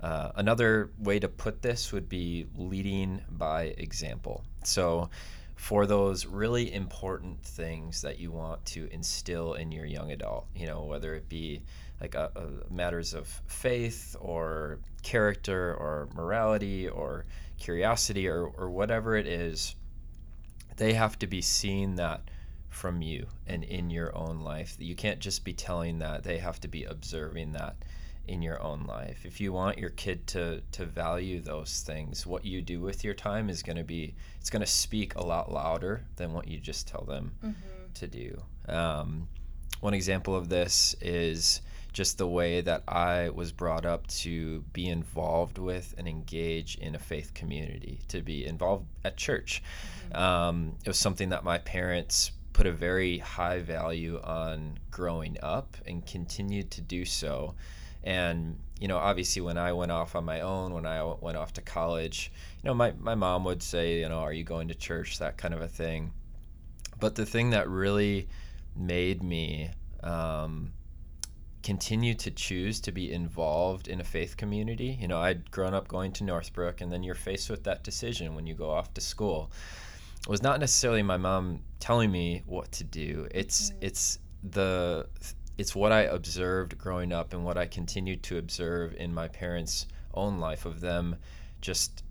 Uh, 0.01 0.31
another 0.37 0.91
way 0.99 1.19
to 1.19 1.29
put 1.29 1.63
this 1.63 1.91
would 1.93 2.09
be 2.09 2.47
leading 2.57 3.21
by 3.31 3.75
example. 3.79 4.45
So, 4.63 5.11
for 5.57 5.87
those 5.87 6.27
really 6.27 6.73
important 6.73 7.43
things 7.43 8.03
that 8.03 8.19
you 8.19 8.31
want 8.31 8.65
to 8.67 8.89
instill 8.91 9.55
in 9.55 9.71
your 9.71 9.87
young 9.87 10.11
adult, 10.11 10.47
you 10.55 10.67
know, 10.67 10.83
whether 10.85 11.15
it 11.15 11.29
be 11.29 11.63
like 12.01 12.15
a, 12.15 12.31
a 12.35 12.73
matters 12.73 13.15
of 13.15 13.29
faith 13.47 14.17
or 14.21 14.81
character 15.03 15.75
or 15.75 16.09
morality 16.15 16.89
or 16.89 17.27
curiosity 17.59 18.27
or, 18.27 18.47
or 18.47 18.71
whatever 18.71 19.17
it 19.17 19.27
is, 19.27 19.77
they 20.77 20.95
have 20.95 21.19
to 21.19 21.27
be 21.27 21.41
seeing 21.41 21.97
that 21.97 22.23
from 22.69 23.03
you 23.03 23.27
and 23.47 23.63
in 23.65 23.91
your 23.91 24.17
own 24.17 24.41
life. 24.41 24.77
You 24.79 24.95
can't 24.95 25.21
just 25.21 25.45
be 25.45 25.53
telling 25.53 25.99
that, 25.99 26.25
they 26.25 26.39
have 26.39 26.59
to 26.61 26.69
be 26.69 26.85
observing 26.85 27.53
that 27.53 27.77
in 28.29 28.43
your 28.43 28.63
own 28.63 28.85
life. 28.87 29.25
If 29.25 29.41
you 29.41 29.53
want 29.53 29.79
your 29.79 29.91
kid 29.91 30.27
to 30.29 30.63
to 30.73 30.87
value 30.87 31.41
those 31.41 31.83
things, 31.87 32.27
what 32.27 32.45
you 32.45 32.63
do 32.63 32.81
with 32.81 33.05
your 33.05 33.15
time 33.15 33.51
is 33.51 33.63
going 33.63 33.79
to 33.79 33.85
be 33.85 34.15
it's 34.41 34.51
going 34.51 34.61
to 34.61 34.71
speak 34.71 35.15
a 35.15 35.23
lot 35.23 35.53
louder 35.53 36.05
than 36.17 36.33
what 36.33 36.49
you 36.49 36.59
just 36.59 36.89
tell 36.89 37.05
them 37.05 37.33
mm-hmm. 37.45 37.93
to 37.95 38.07
do. 38.07 38.43
Um, 38.69 39.29
one 39.81 39.95
example 39.95 40.37
of 40.37 40.49
this 40.49 40.95
is 41.01 41.61
just 41.93 42.17
the 42.17 42.27
way 42.27 42.61
that 42.63 42.83
I 42.89 43.31
was 43.31 43.53
brought 43.53 43.85
up 43.85 44.07
to 44.09 44.61
be 44.73 44.89
involved 44.89 45.59
with 45.59 45.95
and 45.99 46.09
engage 46.09 46.77
in 46.77 46.95
a 46.95 46.99
faith 46.99 47.35
community, 47.35 48.01
to 48.09 48.23
be 48.23 48.47
involved 48.47 48.87
at 49.05 49.17
church. 49.17 49.63
Mm-hmm. 50.09 50.23
Um, 50.23 50.77
it 50.85 50.89
was 50.89 50.99
something 50.99 51.29
that 51.31 51.45
my 51.45 51.59
parents 51.59 52.33
put 52.53 52.67
a 52.67 52.73
very 52.73 53.19
high 53.19 53.61
value 53.61 54.21
on 54.23 54.79
growing 54.91 55.37
up 55.43 55.77
and 55.87 56.07
continued 56.07 56.71
to 56.71 56.81
do 56.81 57.05
so. 57.05 57.55
And, 58.05 58.59
you 58.81 58.89
know, 58.89 58.99
obviously 58.99 59.43
when 59.43 59.59
I 59.59 59.73
went 59.73 59.93
off 59.93 60.17
on 60.17 60.25
my 60.25 60.41
own, 60.41 60.73
when 60.75 60.87
I 60.87 61.03
went 61.21 61.37
off 61.37 61.53
to 61.55 61.63
college, 61.63 62.33
you 62.63 62.69
know, 62.69 62.75
my, 62.75 62.93
my 62.99 63.15
mom 63.15 63.45
would 63.45 63.63
say, 63.63 64.01
you 64.01 64.09
know, 64.09 64.19
are 64.19 64.33
you 64.33 64.45
going 64.45 64.69
to 64.69 64.75
church? 64.75 65.19
That 65.19 65.37
kind 65.37 65.55
of 65.55 65.61
a 65.61 65.69
thing. 65.69 66.13
But 66.99 67.15
the 67.15 67.27
thing 67.27 67.51
that 67.51 67.69
really 67.69 68.29
made 68.77 69.23
me 69.23 69.71
um, 70.03 70.73
continue 71.63 72.15
to 72.15 72.31
choose 72.31 72.81
to 72.81 72.93
be 72.93 73.13
involved 73.13 73.89
in 73.89 74.01
a 74.01 74.05
faith 74.05 74.37
community. 74.37 74.99
You 75.01 75.09
know, 75.09 75.21
I'd 75.21 75.51
grown 75.51 75.75
up 75.75 75.89
going 75.89 76.13
to 76.13 76.25
Northbrook, 76.25 76.81
and 76.81 76.91
then 76.91 77.03
you're 77.03 77.15
faced 77.15 77.51
with 77.51 77.65
that 77.65 77.85
decision 77.85 78.35
when 78.35 78.47
you 78.47 78.55
go 78.55 78.71
off 78.71 78.93
to 78.95 79.01
school. 79.01 79.51
It 80.21 80.29
was 80.29 80.43
not 80.43 80.61
necessarily 80.61 81.03
my 81.03 81.17
mom 81.17 81.61
telling 81.81 82.11
me 82.11 82.43
what 82.47 82.71
to 82.73 82.85
do. 82.85 83.29
It's 83.31 83.71
mm-hmm. 83.71 83.79
it's 83.83 84.19
the 84.43 85.07
it's 85.59 85.75
what 85.75 85.93
I 85.93 86.03
observed 86.03 86.79
growing 86.79 87.13
up 87.13 87.33
and 87.33 87.45
what 87.45 87.59
I 87.59 87.67
continued 87.67 88.23
to 88.25 88.39
observe 88.39 88.95
in 88.95 89.13
my 89.13 89.29
parents' 89.29 89.87
own 90.15 90.39
life 90.39 90.65
of 90.65 90.81
them 90.81 91.17
just 91.61 92.03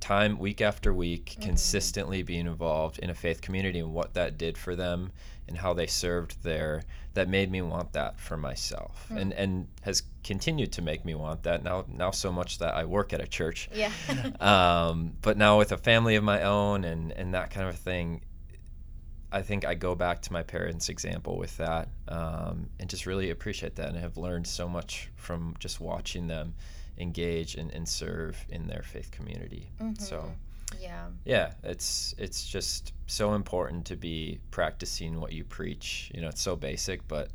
time 0.00 0.38
week 0.38 0.60
after 0.60 0.92
week 0.92 1.26
mm-hmm. 1.26 1.42
consistently 1.42 2.22
being 2.22 2.46
involved 2.46 2.98
in 2.98 3.10
a 3.10 3.14
faith 3.14 3.40
community 3.40 3.78
and 3.78 3.92
what 3.92 4.14
that 4.14 4.38
did 4.38 4.56
for 4.56 4.74
them 4.74 5.12
and 5.46 5.58
how 5.58 5.74
they 5.74 5.86
served 5.86 6.42
there 6.42 6.82
that 7.14 7.28
made 7.28 7.50
me 7.50 7.60
want 7.60 7.92
that 7.92 8.18
for 8.18 8.36
myself 8.36 9.04
mm-hmm. 9.08 9.18
and 9.18 9.32
and 9.34 9.68
has 9.82 10.02
continued 10.24 10.72
to 10.72 10.80
make 10.80 11.04
me 11.04 11.14
want 11.14 11.42
that 11.42 11.62
now 11.62 11.84
now 11.88 12.10
so 12.10 12.32
much 12.32 12.58
that 12.58 12.74
I 12.74 12.84
work 12.84 13.12
at 13.12 13.20
a 13.20 13.26
church 13.26 13.68
yeah 13.74 13.92
um, 14.40 15.12
but 15.20 15.36
now 15.36 15.58
with 15.58 15.72
a 15.72 15.76
family 15.76 16.16
of 16.16 16.24
my 16.24 16.42
own 16.42 16.84
and 16.84 17.12
and 17.12 17.34
that 17.34 17.50
kind 17.50 17.68
of 17.68 17.76
thing 17.76 18.22
I 19.32 19.42
think 19.42 19.64
I 19.64 19.74
go 19.74 19.94
back 19.94 20.22
to 20.22 20.32
my 20.32 20.42
parents' 20.42 20.88
example 20.88 21.38
with 21.38 21.56
that 21.58 21.88
um, 22.08 22.68
and 22.78 22.90
just 22.90 23.06
really 23.06 23.30
appreciate 23.30 23.76
that 23.76 23.88
and 23.88 23.96
have 23.96 24.16
learned 24.16 24.46
so 24.46 24.68
much 24.68 25.10
from 25.16 25.54
just 25.58 25.80
watching 25.80 26.26
them 26.26 26.54
engage 26.98 27.54
and, 27.54 27.72
and 27.72 27.88
serve 27.88 28.44
in 28.48 28.66
their 28.66 28.82
faith 28.82 29.10
community. 29.10 29.70
Mm-hmm. 29.80 30.02
So 30.02 30.30
yeah. 30.80 31.06
Yeah, 31.24 31.52
it's 31.62 32.14
it's 32.18 32.46
just 32.46 32.92
so 33.06 33.34
important 33.34 33.86
to 33.86 33.96
be 33.96 34.38
practicing 34.50 35.20
what 35.20 35.32
you 35.32 35.44
preach. 35.44 36.10
You 36.14 36.20
know, 36.20 36.28
it's 36.28 36.42
so 36.42 36.56
basic, 36.56 37.06
but 37.08 37.30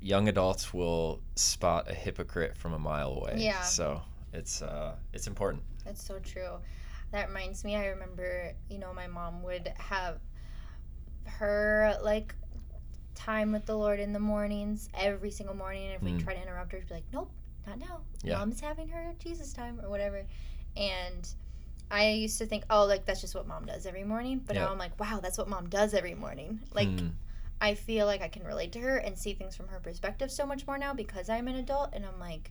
young 0.00 0.28
adults 0.28 0.74
will 0.74 1.20
spot 1.36 1.88
a 1.88 1.94
hypocrite 1.94 2.56
from 2.56 2.74
a 2.74 2.78
mile 2.78 3.12
away. 3.12 3.36
Yeah. 3.38 3.62
So 3.62 4.02
it's 4.32 4.62
uh 4.62 4.96
it's 5.12 5.26
important. 5.26 5.62
That's 5.84 6.04
so 6.04 6.18
true. 6.18 6.58
That 7.12 7.28
reminds 7.28 7.62
me, 7.62 7.76
I 7.76 7.86
remember, 7.86 8.54
you 8.70 8.78
know, 8.78 8.94
my 8.94 9.06
mom 9.06 9.42
would 9.42 9.70
have 9.76 10.18
her 11.42 11.98
like 12.02 12.34
time 13.16 13.52
with 13.52 13.66
the 13.66 13.76
Lord 13.76 13.98
in 13.98 14.12
the 14.12 14.20
mornings 14.20 14.88
every 14.94 15.30
single 15.30 15.56
morning. 15.56 15.86
And 15.86 15.94
if 15.94 16.00
mm. 16.00 16.16
we 16.16 16.22
try 16.22 16.34
to 16.34 16.40
interrupt 16.40 16.72
her, 16.72 16.78
she'd 16.78 16.88
be 16.88 16.94
like, 16.94 17.04
Nope, 17.12 17.30
not 17.66 17.78
now. 17.78 18.00
Yeah. 18.22 18.38
Mom's 18.38 18.60
having 18.60 18.88
her 18.88 19.12
Jesus 19.18 19.52
time 19.52 19.80
or 19.82 19.90
whatever. 19.90 20.24
And 20.76 21.28
I 21.90 22.10
used 22.10 22.38
to 22.38 22.46
think, 22.46 22.64
oh, 22.70 22.84
like 22.84 23.04
that's 23.04 23.20
just 23.20 23.34
what 23.34 23.46
mom 23.46 23.66
does 23.66 23.86
every 23.86 24.04
morning. 24.04 24.40
But 24.46 24.56
now 24.56 24.70
I'm 24.70 24.78
like, 24.78 24.98
wow, 24.98 25.20
that's 25.20 25.36
what 25.36 25.48
mom 25.48 25.68
does 25.68 25.94
every 25.94 26.14
morning. 26.14 26.60
Like, 26.72 26.88
mm. 26.88 27.10
I 27.60 27.74
feel 27.74 28.06
like 28.06 28.22
I 28.22 28.28
can 28.28 28.44
relate 28.44 28.72
to 28.72 28.80
her 28.80 28.96
and 28.96 29.18
see 29.18 29.34
things 29.34 29.56
from 29.56 29.68
her 29.68 29.80
perspective 29.80 30.30
so 30.30 30.46
much 30.46 30.66
more 30.66 30.78
now 30.78 30.94
because 30.94 31.28
I'm 31.28 31.48
an 31.48 31.56
adult. 31.56 31.90
And 31.92 32.06
I'm 32.06 32.18
like, 32.18 32.50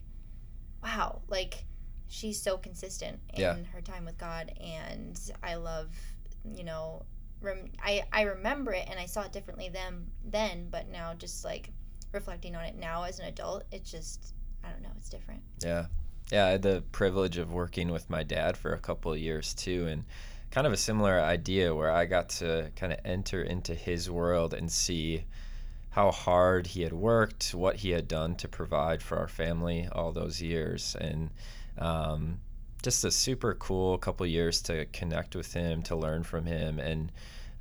wow, 0.82 1.22
like 1.28 1.64
she's 2.08 2.40
so 2.40 2.58
consistent 2.58 3.18
in 3.34 3.40
yeah. 3.40 3.56
her 3.72 3.80
time 3.80 4.04
with 4.04 4.18
God. 4.18 4.52
And 4.60 5.18
I 5.42 5.56
love, 5.56 5.88
you 6.44 6.62
know, 6.62 7.04
rem- 7.42 7.70
I, 7.82 8.02
I 8.12 8.22
remember 8.22 8.72
it 8.72 8.86
and 8.90 8.98
I 8.98 9.06
saw 9.06 9.22
it 9.22 9.32
differently 9.32 9.70
then, 9.72 10.06
then, 10.24 10.68
but 10.70 10.88
now 10.88 11.14
just 11.14 11.44
like 11.44 11.70
reflecting 12.12 12.56
on 12.56 12.64
it 12.64 12.76
now 12.76 13.04
as 13.04 13.18
an 13.18 13.26
adult, 13.26 13.64
it's 13.72 13.90
just 13.90 14.34
I 14.64 14.70
don't 14.70 14.82
know, 14.82 14.92
it's 14.96 15.08
different. 15.08 15.42
Yeah. 15.62 15.86
Yeah, 16.30 16.46
I 16.46 16.50
had 16.50 16.62
the 16.62 16.82
privilege 16.92 17.36
of 17.36 17.52
working 17.52 17.90
with 17.90 18.08
my 18.08 18.22
dad 18.22 18.56
for 18.56 18.72
a 18.72 18.78
couple 18.78 19.12
of 19.12 19.18
years 19.18 19.54
too 19.54 19.86
and 19.88 20.04
kind 20.50 20.66
of 20.66 20.72
a 20.72 20.76
similar 20.76 21.18
idea 21.20 21.74
where 21.74 21.90
I 21.90 22.04
got 22.04 22.28
to 22.30 22.70
kind 22.76 22.92
of 22.92 23.00
enter 23.04 23.42
into 23.42 23.74
his 23.74 24.10
world 24.10 24.54
and 24.54 24.70
see 24.70 25.24
how 25.90 26.10
hard 26.10 26.66
he 26.68 26.82
had 26.82 26.92
worked, 26.92 27.54
what 27.54 27.76
he 27.76 27.90
had 27.90 28.08
done 28.08 28.34
to 28.36 28.48
provide 28.48 29.02
for 29.02 29.18
our 29.18 29.28
family 29.28 29.88
all 29.92 30.10
those 30.10 30.40
years, 30.40 30.96
and 30.98 31.30
um, 31.76 32.40
just 32.82 33.04
a 33.04 33.10
super 33.10 33.54
cool 33.54 33.98
couple 33.98 34.26
years 34.26 34.60
to 34.62 34.84
connect 34.86 35.34
with 35.36 35.52
him, 35.52 35.82
to 35.82 35.96
learn 35.96 36.22
from 36.24 36.46
him, 36.46 36.78
and 36.78 37.12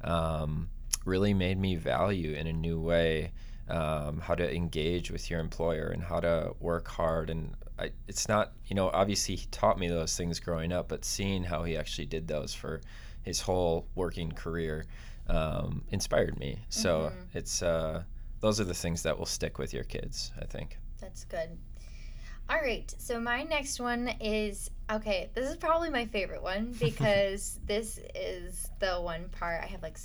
um, 0.03 0.69
really 1.05 1.33
made 1.33 1.59
me 1.59 1.75
value 1.75 2.33
in 2.33 2.47
a 2.47 2.53
new 2.53 2.79
way 2.79 3.31
um, 3.69 4.19
how 4.19 4.35
to 4.35 4.55
engage 4.55 5.11
with 5.11 5.29
your 5.29 5.39
employer 5.39 5.87
and 5.87 6.03
how 6.03 6.19
to 6.19 6.53
work 6.59 6.87
hard. 6.87 7.29
And 7.29 7.55
I, 7.79 7.91
it's 8.07 8.27
not, 8.27 8.51
you 8.65 8.75
know, 8.75 8.89
obviously 8.89 9.35
he 9.35 9.47
taught 9.47 9.79
me 9.79 9.87
those 9.87 10.15
things 10.17 10.39
growing 10.39 10.71
up, 10.71 10.89
but 10.89 11.05
seeing 11.05 11.43
how 11.43 11.63
he 11.63 11.77
actually 11.77 12.07
did 12.07 12.27
those 12.27 12.53
for 12.53 12.81
his 13.23 13.39
whole 13.39 13.87
working 13.95 14.31
career 14.31 14.85
um, 15.27 15.83
inspired 15.89 16.37
me. 16.39 16.59
So 16.69 17.11
mm-hmm. 17.11 17.37
it's 17.37 17.61
uh, 17.61 18.03
those 18.41 18.59
are 18.59 18.65
the 18.65 18.73
things 18.73 19.03
that 19.03 19.17
will 19.17 19.25
stick 19.25 19.57
with 19.57 19.73
your 19.73 19.83
kids, 19.83 20.31
I 20.41 20.45
think. 20.45 20.77
That's 20.99 21.23
good. 21.23 21.57
All 22.51 22.59
right, 22.59 22.93
so 22.97 23.17
my 23.17 23.43
next 23.43 23.79
one 23.79 24.09
is 24.19 24.69
okay. 24.91 25.29
This 25.33 25.49
is 25.49 25.55
probably 25.55 25.89
my 25.89 26.05
favorite 26.07 26.43
one 26.43 26.75
because 26.81 27.57
this 27.65 27.97
is 28.13 28.69
the 28.79 28.95
one 28.95 29.29
part 29.29 29.63
I 29.63 29.67
have 29.67 29.81
like 29.81 29.97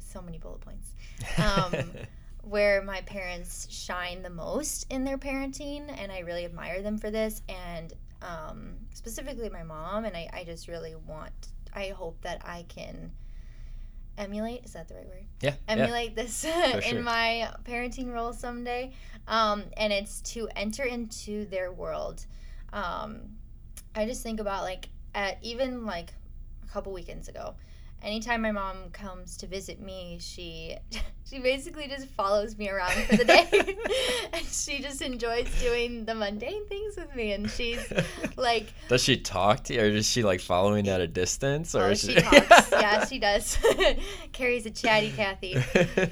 so 0.00 0.20
many 0.20 0.38
bullet 0.38 0.62
points. 0.62 0.88
Um, 1.38 1.92
where 2.42 2.82
my 2.82 3.02
parents 3.02 3.68
shine 3.70 4.22
the 4.22 4.30
most 4.30 4.86
in 4.90 5.04
their 5.04 5.16
parenting, 5.16 5.94
and 5.96 6.10
I 6.10 6.20
really 6.20 6.44
admire 6.44 6.82
them 6.82 6.98
for 6.98 7.12
this. 7.12 7.40
And 7.48 7.92
um, 8.20 8.74
specifically, 8.94 9.48
my 9.48 9.62
mom, 9.62 10.04
and 10.04 10.16
I, 10.16 10.28
I 10.32 10.42
just 10.42 10.66
really 10.66 10.96
want, 11.06 11.50
I 11.72 11.90
hope 11.90 12.20
that 12.22 12.42
I 12.44 12.64
can 12.68 13.12
emulate 14.18 14.64
is 14.64 14.72
that 14.72 14.88
the 14.88 14.94
right 14.94 15.06
word 15.06 15.24
yeah 15.40 15.54
emulate 15.68 16.12
yeah. 16.16 16.22
this 16.22 16.44
in 16.74 16.80
sure. 16.82 17.02
my 17.02 17.50
parenting 17.64 18.12
role 18.12 18.32
someday 18.32 18.92
um, 19.28 19.64
and 19.76 19.92
it's 19.92 20.20
to 20.20 20.48
enter 20.56 20.84
into 20.84 21.46
their 21.46 21.72
world 21.72 22.24
um, 22.72 23.20
i 23.94 24.04
just 24.04 24.22
think 24.22 24.40
about 24.40 24.62
like 24.62 24.88
at 25.14 25.38
even 25.42 25.86
like 25.86 26.12
a 26.64 26.72
couple 26.72 26.92
weekends 26.92 27.28
ago 27.28 27.54
anytime 28.02 28.42
my 28.42 28.52
mom 28.52 28.90
comes 28.92 29.36
to 29.38 29.46
visit 29.46 29.80
me, 29.80 30.18
she 30.20 30.76
she 31.28 31.38
basically 31.38 31.88
just 31.88 32.06
follows 32.08 32.58
me 32.58 32.68
around 32.68 32.92
for 32.92 33.16
the 33.16 33.24
day. 33.24 33.76
and 34.32 34.44
she 34.44 34.80
just 34.80 35.00
enjoys 35.00 35.48
doing 35.60 36.04
the 36.04 36.14
mundane 36.14 36.66
things 36.66 36.96
with 36.96 37.14
me 37.14 37.32
and 37.32 37.50
she's 37.50 37.92
like 38.36 38.66
Does 38.88 39.02
she 39.02 39.16
talk 39.16 39.64
to 39.64 39.74
you 39.74 39.80
or 39.80 39.84
is 39.84 40.06
she 40.06 40.22
like 40.22 40.40
following 40.40 40.88
at 40.88 41.00
a 41.00 41.06
distance 41.06 41.74
or 41.74 41.84
oh, 41.84 41.94
she, 41.94 42.14
she 42.14 42.20
talks. 42.20 42.70
yeah, 42.72 43.04
she 43.06 43.18
does. 43.18 43.58
Carrie's 44.32 44.66
a 44.66 44.70
chatty 44.70 45.10
Kathy, 45.12 45.56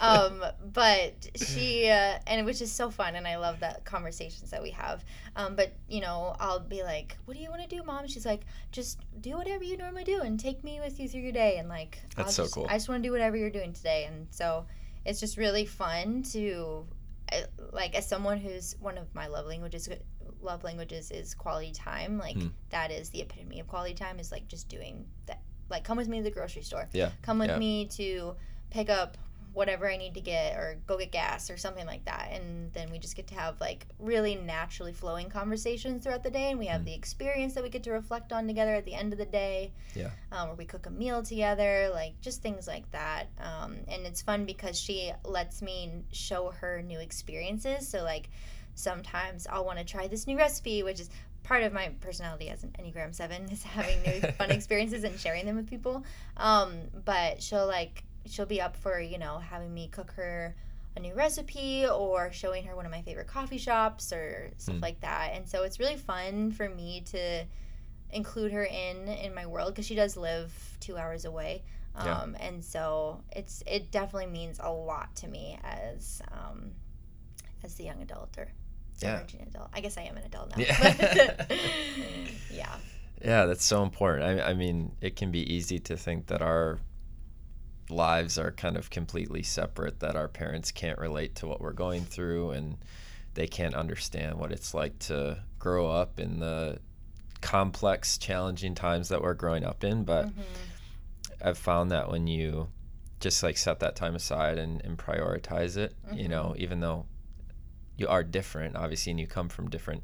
Um, 0.00 0.42
but 0.72 1.28
she 1.34 1.88
uh, 1.88 2.18
and 2.26 2.46
which 2.46 2.62
is 2.62 2.72
so 2.72 2.90
fun 2.90 3.14
and 3.16 3.26
I 3.26 3.36
love 3.36 3.60
the 3.60 3.76
conversations 3.84 4.50
that 4.50 4.62
we 4.62 4.70
have. 4.70 5.04
Um, 5.36 5.54
but 5.56 5.72
you 5.88 6.00
know, 6.00 6.34
I'll 6.40 6.60
be 6.60 6.82
like, 6.82 7.16
"What 7.24 7.36
do 7.36 7.42
you 7.42 7.50
want 7.50 7.62
to 7.62 7.68
do, 7.68 7.82
mom?" 7.82 8.06
She's 8.08 8.26
like, 8.26 8.42
"Just 8.72 8.98
do 9.20 9.36
whatever 9.36 9.62
you 9.64 9.76
normally 9.76 10.04
do 10.04 10.20
and 10.20 10.38
take 10.38 10.64
me 10.64 10.80
with 10.80 10.98
you 10.98 11.08
through 11.08 11.20
your 11.20 11.32
day." 11.32 11.56
And 11.58 11.68
like, 11.68 11.79
that's 12.16 12.28
I'll 12.28 12.32
so 12.32 12.42
just, 12.44 12.54
cool. 12.54 12.66
I 12.68 12.74
just 12.74 12.88
want 12.88 13.02
to 13.02 13.06
do 13.08 13.12
whatever 13.12 13.36
you're 13.36 13.50
doing 13.50 13.72
today, 13.72 14.04
and 14.08 14.26
so 14.30 14.66
it's 15.04 15.20
just 15.20 15.36
really 15.36 15.64
fun 15.66 16.22
to 16.32 16.86
like 17.72 17.94
as 17.94 18.06
someone 18.08 18.38
who's 18.38 18.74
one 18.80 18.98
of 18.98 19.14
my 19.14 19.28
love 19.28 19.46
languages 19.46 19.88
love 20.42 20.64
languages 20.64 21.10
is 21.12 21.34
quality 21.34 21.70
time 21.72 22.18
like 22.18 22.36
Hmm. 22.36 22.48
that 22.70 22.90
is 22.90 23.10
the 23.10 23.20
epitome 23.20 23.60
of 23.60 23.68
quality 23.68 23.94
time 23.94 24.18
is 24.18 24.32
like 24.32 24.48
just 24.48 24.68
doing 24.68 25.06
that 25.26 25.40
like 25.68 25.84
come 25.84 25.96
with 25.96 26.08
me 26.08 26.16
to 26.18 26.24
the 26.24 26.30
grocery 26.30 26.62
store 26.62 26.88
Yeah. 26.92 27.10
come 27.22 27.38
with 27.38 27.50
Yeah. 27.50 27.58
me 27.58 27.86
to 27.98 28.34
pick 28.70 28.90
up 28.90 29.16
whatever 29.52 29.88
i 29.90 29.96
need 29.96 30.14
to 30.14 30.20
get 30.20 30.56
or 30.56 30.76
go 30.86 30.96
get 30.98 31.10
gas 31.10 31.50
or 31.50 31.56
something 31.56 31.86
like 31.86 32.04
that 32.04 32.28
and 32.32 32.72
then 32.72 32.90
we 32.90 32.98
just 32.98 33.16
get 33.16 33.26
to 33.26 33.34
have 33.34 33.60
like 33.60 33.86
really 33.98 34.34
naturally 34.36 34.92
flowing 34.92 35.28
conversations 35.28 36.02
throughout 36.04 36.22
the 36.22 36.30
day 36.30 36.50
and 36.50 36.58
we 36.58 36.66
have 36.66 36.80
Hmm. 36.82 36.86
the 36.86 36.94
experience 36.94 37.54
that 37.54 37.62
we 37.62 37.68
get 37.68 37.82
to 37.84 37.90
reflect 37.90 38.32
on 38.32 38.46
together 38.46 38.74
at 38.74 38.84
the 38.84 38.94
end 38.94 39.12
of 39.12 39.18
the 39.18 39.26
day 39.26 39.72
Yeah. 39.94 40.10
um, 40.32 40.48
where 40.48 40.56
we 40.56 40.64
cook 40.64 40.86
a 40.86 40.90
meal 40.90 41.22
together, 41.22 41.90
like 41.92 42.20
just 42.20 42.42
things 42.42 42.68
like 42.68 42.90
that. 42.92 43.26
Um, 43.40 43.76
and 43.88 44.06
it's 44.06 44.22
fun 44.22 44.44
because 44.46 44.78
she 44.78 45.12
lets 45.24 45.62
me 45.62 45.90
show 46.12 46.52
her 46.60 46.80
new 46.82 47.00
experiences. 47.00 47.88
So, 47.88 48.02
like, 48.04 48.30
sometimes 48.74 49.46
I'll 49.48 49.64
want 49.64 49.78
to 49.78 49.84
try 49.84 50.06
this 50.08 50.26
new 50.26 50.36
recipe, 50.38 50.82
which 50.82 51.00
is 51.00 51.10
part 51.42 51.62
of 51.62 51.72
my 51.72 51.88
personality 52.00 52.48
as 52.50 52.62
an 52.62 52.74
Enneagram 52.78 53.14
7 53.14 53.48
is 53.50 53.62
having 53.62 54.00
new 54.02 54.20
fun 54.32 54.50
experiences 54.58 55.04
and 55.04 55.18
sharing 55.18 55.46
them 55.46 55.56
with 55.56 55.68
people. 55.68 56.04
Um, 56.36 56.74
but 57.04 57.42
she'll, 57.42 57.66
like, 57.66 58.04
she'll 58.26 58.46
be 58.46 58.60
up 58.60 58.76
for, 58.76 59.00
you 59.00 59.18
know, 59.18 59.38
having 59.38 59.72
me 59.72 59.88
cook 59.88 60.12
her 60.12 60.54
a 60.96 61.00
new 61.00 61.14
recipe 61.14 61.86
or 61.86 62.32
showing 62.32 62.64
her 62.64 62.74
one 62.76 62.84
of 62.84 62.90
my 62.90 63.02
favorite 63.02 63.26
coffee 63.28 63.58
shops 63.58 64.12
or 64.12 64.50
stuff 64.58 64.76
Hmm. 64.76 64.80
like 64.82 65.00
that. 65.00 65.30
And 65.34 65.48
so 65.48 65.62
it's 65.62 65.78
really 65.78 65.96
fun 65.96 66.50
for 66.52 66.68
me 66.68 67.02
to 67.12 67.44
include 68.12 68.50
her 68.52 68.64
in 68.64 69.06
in 69.06 69.32
my 69.34 69.46
world 69.46 69.72
because 69.72 69.86
she 69.86 69.94
does 69.94 70.16
live 70.16 70.52
two 70.80 70.96
hours 70.96 71.24
away 71.24 71.62
Yeah. 71.94 72.18
um, 72.22 72.36
and 72.40 72.64
so 72.64 73.22
it's 73.30 73.62
it 73.68 73.92
definitely 73.92 74.26
means 74.26 74.58
a 74.60 74.68
lot 74.72 75.14
to 75.16 75.28
me 75.28 75.60
as 75.62 76.20
um, 76.32 76.72
as 77.62 77.76
the 77.76 77.84
young 77.84 78.02
adult 78.02 78.36
or 78.36 78.48
Yeah. 78.98 79.18
emerging 79.18 79.42
adult 79.42 79.68
i 79.72 79.80
guess 79.80 79.96
i 79.96 80.02
am 80.02 80.16
an 80.16 80.24
adult 80.24 80.50
now 80.50 80.56
Yeah. 80.58 81.46
yeah 82.50 82.74
Yeah, 83.22 83.46
that's 83.46 83.64
so 83.64 83.84
important. 83.84 84.40
I, 84.40 84.50
I 84.50 84.54
mean, 84.54 84.92
it 85.00 85.14
can 85.14 85.30
be 85.30 85.42
easy 85.54 85.78
to 85.80 85.96
think 85.96 86.26
that 86.28 86.42
our 86.42 86.80
lives 87.90 88.38
are 88.38 88.52
kind 88.52 88.76
of 88.76 88.90
completely 88.90 89.42
separate, 89.42 90.00
that 90.00 90.16
our 90.16 90.28
parents 90.28 90.70
can't 90.70 90.98
relate 90.98 91.34
to 91.36 91.46
what 91.46 91.60
we're 91.60 91.72
going 91.72 92.04
through 92.04 92.50
and 92.50 92.76
they 93.34 93.46
can't 93.46 93.74
understand 93.74 94.38
what 94.38 94.50
it's 94.52 94.74
like 94.74 94.98
to 94.98 95.42
grow 95.58 95.88
up 95.90 96.18
in 96.18 96.40
the 96.40 96.78
complex, 97.40 98.18
challenging 98.18 98.74
times 98.74 99.08
that 99.08 99.22
we're 99.22 99.34
growing 99.34 99.64
up 99.64 99.84
in. 99.84 100.04
But 100.04 100.26
Mhm. 100.26 100.44
I've 101.42 101.58
found 101.58 101.90
that 101.90 102.10
when 102.10 102.26
you 102.26 102.68
just 103.20 103.42
like 103.42 103.56
set 103.56 103.80
that 103.80 103.96
time 103.96 104.14
aside 104.14 104.58
and, 104.58 104.80
and 104.84 104.98
prioritize 104.98 105.76
it, 105.76 105.94
you 106.12 106.28
know, 106.28 106.54
even 106.58 106.80
though 106.80 107.06
you 107.96 108.08
are 108.08 108.22
different, 108.24 108.76
obviously, 108.76 109.10
and 109.10 109.20
you 109.20 109.26
come 109.26 109.48
from 109.48 109.68
different 109.70 110.02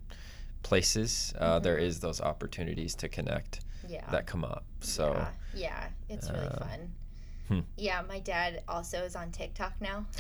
places, 0.63 1.33
uh, 1.39 1.59
there 1.59 1.77
Mhm. 1.77 1.83
is 1.83 2.01
those 2.01 2.21
opportunities 2.21 2.95
to 2.97 3.09
connect 3.09 3.61
yeah 3.89 4.11
that 4.11 4.27
come 4.27 4.45
up. 4.45 4.65
So 4.81 5.13
yeah, 5.13 5.31
yeah 5.55 5.89
it's 6.09 6.31
really 6.31 6.47
uh, 6.47 6.59
fun 6.59 6.93
hmm. 7.49 7.61
yeah 7.77 8.03
my 8.09 8.19
dad 8.21 8.63
also 8.69 9.03
is 9.03 9.17
on 9.17 9.31
tiktok 9.31 9.73
now. 9.81 10.07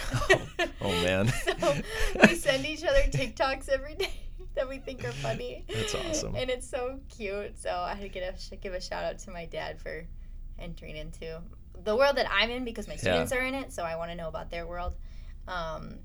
Oh 0.80 0.92
man, 1.02 1.28
so 1.60 1.74
we 2.22 2.34
send 2.34 2.64
each 2.64 2.84
other 2.84 3.02
tiktoks 3.10 3.68
every 3.68 3.94
day 3.94 4.12
that 4.54 4.68
we 4.68 4.78
think 4.78 5.04
are 5.04 5.12
funny. 5.12 5.64
That's 5.68 5.94
awesome. 5.94 6.34
and 6.36 6.48
it's 6.48 6.68
so 6.68 7.00
cute. 7.08 7.58
So 7.58 7.70
i 7.70 7.94
had 7.94 8.02
to 8.02 8.08
get 8.08 8.22
a, 8.52 8.56
give 8.56 8.72
a 8.72 8.80
shout 8.80 9.04
out 9.04 9.18
to 9.20 9.30
my 9.30 9.46
dad 9.46 9.80
for 9.80 10.06
entering 10.58 10.96
into 10.96 11.42
the 11.84 11.94
world 11.94 12.16
that 12.16 12.26
i'm 12.30 12.50
in 12.50 12.64
because 12.64 12.88
my 12.88 12.96
students 12.96 13.30
are 13.32 13.42
in 13.42 13.54
it 13.54 13.70
so 13.70 13.82
i 13.82 13.94
want 13.96 14.10
to 14.10 14.16
know 14.16 14.28
about 14.28 14.50
their 14.50 14.66
world. 14.66 14.94
Um, 15.48 15.96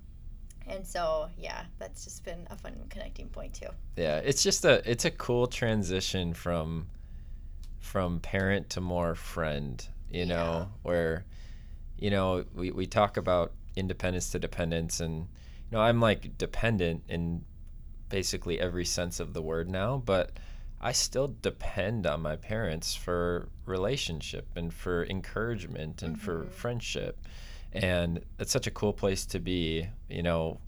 and 0.68 0.86
so 0.86 1.30
yeah 1.38 1.63
that's 1.80 2.04
just 2.04 2.24
been 2.24 2.48
a 2.50 2.56
fun 2.56 2.75
connecting 2.90 3.28
point 3.30 3.54
too. 3.54 3.70
Yeah, 3.96 4.18
it's 4.18 4.44
just 4.44 4.66
a 4.66 4.82
it's 4.90 5.06
a 5.06 5.12
cool 5.12 5.48
transition 5.48 6.34
from 6.34 6.88
from 7.80 8.20
parent 8.20 8.70
to 8.72 8.82
more 8.82 9.16
friend. 9.16 9.86
You 10.11 10.25
know, 10.25 10.69
where 10.83 11.25
you 11.97 12.09
know 12.09 12.45
we 12.53 12.71
we 12.71 12.85
talk 12.87 13.17
about 13.17 13.53
independence 13.75 14.29
to 14.31 14.39
dependence, 14.39 15.00
and 15.00 15.19
you 15.19 15.71
know 15.77 15.79
I'm 15.81 16.00
like 16.01 16.37
dependent 16.37 17.03
in 17.07 17.43
basically 18.09 18.59
every 18.59 18.83
sense 18.85 19.19
of 19.19 19.33
the 19.33 19.41
word 19.41 19.69
now, 19.69 20.01
but 20.05 20.31
I 20.81 20.91
still 20.91 21.33
depend 21.41 22.05
on 22.05 22.21
my 22.21 22.35
parents 22.35 22.93
for 22.95 23.47
relationship 23.65 24.47
and 24.55 24.74
for 24.74 25.05
encouragement 25.05 26.01
and 26.01 26.19
for 26.19 26.43
Mhm. 26.45 26.51
friendship. 26.51 27.17
And 27.71 28.21
it's 28.37 28.51
such 28.51 28.67
a 28.67 28.71
cool 28.71 28.91
place 28.91 29.25
to 29.27 29.39
be. 29.39 29.87
You 30.09 30.24
know, 30.24 30.59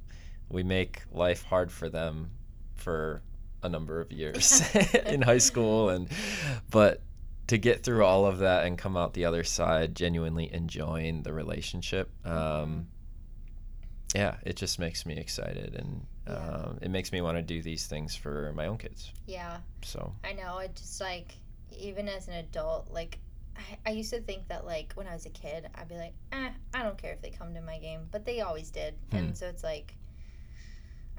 we 0.49 0.63
make 0.63 1.01
life 1.11 1.43
hard 1.43 1.69
for 1.71 1.89
them 1.89 2.29
for 2.75 3.21
a 3.61 3.67
number 3.69 3.99
of 3.99 4.11
years 4.11 4.61
in 5.05 5.21
high 5.21 5.37
school 5.39 5.89
and 5.89 6.07
but 6.69 7.01
to 7.47 7.57
get 7.57 7.83
through 7.83 8.03
all 8.05 8.25
of 8.25 8.39
that 8.39 8.65
and 8.65 8.77
come 8.77 8.95
out 8.95 9.13
the 9.13 9.25
other 9.25 9.43
side 9.43 9.95
genuinely 9.95 10.51
enjoying 10.53 11.23
the 11.23 11.33
relationship 11.33 12.09
um, 12.25 12.87
yeah 14.15 14.35
it 14.45 14.55
just 14.55 14.79
makes 14.79 15.05
me 15.05 15.17
excited 15.17 15.75
and 15.75 16.05
Yeah. 16.27 16.33
um, 16.35 16.79
it 16.81 16.89
makes 16.89 17.11
me 17.11 17.19
want 17.21 17.37
to 17.37 17.41
do 17.43 17.61
these 17.61 17.85
things 17.87 18.15
for 18.15 18.53
my 18.55 18.67
own 18.67 18.77
kids 18.77 19.11
yeah 19.27 19.57
so 19.81 20.13
I 20.23 20.33
know. 20.33 20.59
It 20.59 20.75
just 20.75 21.01
like 21.01 21.35
even 21.77 22.07
as 22.07 22.27
an 22.27 22.35
adult, 22.35 22.89
like 22.91 23.19
I, 23.57 23.89
I 23.89 23.91
used 23.91 24.11
to 24.13 24.21
think 24.21 24.47
that 24.47 24.65
like 24.65 24.93
when 24.93 25.07
I 25.07 25.13
was 25.13 25.25
a 25.25 25.29
kid, 25.29 25.67
I'd 25.75 25.87
be 25.89 25.95
like, 25.95 26.13
eh, 26.31 26.49
I 26.73 26.83
don't 26.83 26.97
care 26.97 27.11
if 27.13 27.21
they 27.21 27.29
come 27.31 27.53
to 27.55 27.61
my 27.61 27.77
game, 27.79 28.07
but 28.11 28.25
they 28.25 28.39
always 28.41 28.69
did, 28.71 28.93
Hmm. 29.11 29.17
and 29.17 29.37
so 29.37 29.47
it's 29.47 29.63
like 29.63 29.95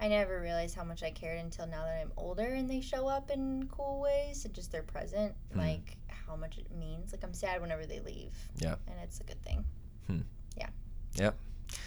I 0.01 0.09
never 0.09 0.41
realized 0.41 0.75
how 0.75 0.85
much 0.85 1.03
I 1.03 1.11
cared 1.11 1.39
until 1.39 1.67
now 1.67 1.85
that 1.85 2.01
I'm 2.01 2.13
older 2.17 2.43
and 2.47 2.69
they 2.69 2.81
show 2.81 3.07
up 3.07 3.31
in 3.31 3.69
cool 3.71 4.01
ways 4.01 4.45
and 4.45 4.55
just 4.55 4.73
they're 4.73 4.83
present, 4.83 5.35
Hmm. 5.53 5.59
like 5.59 5.97
how 6.27 6.37
much 6.37 6.59
it 6.59 6.67
means. 6.77 7.13
Like 7.13 7.23
I'm 7.25 7.35
sad 7.35 7.61
whenever 7.61 7.87
they 7.87 8.01
leave. 8.01 8.33
Yeah. 8.59 8.77
and 8.87 8.97
it's 9.03 9.21
a 9.21 9.25
good 9.25 9.43
thing. 9.45 9.65
Hmm. 10.07 10.21
Yeah. 10.57 10.69
Yep. 11.17 11.37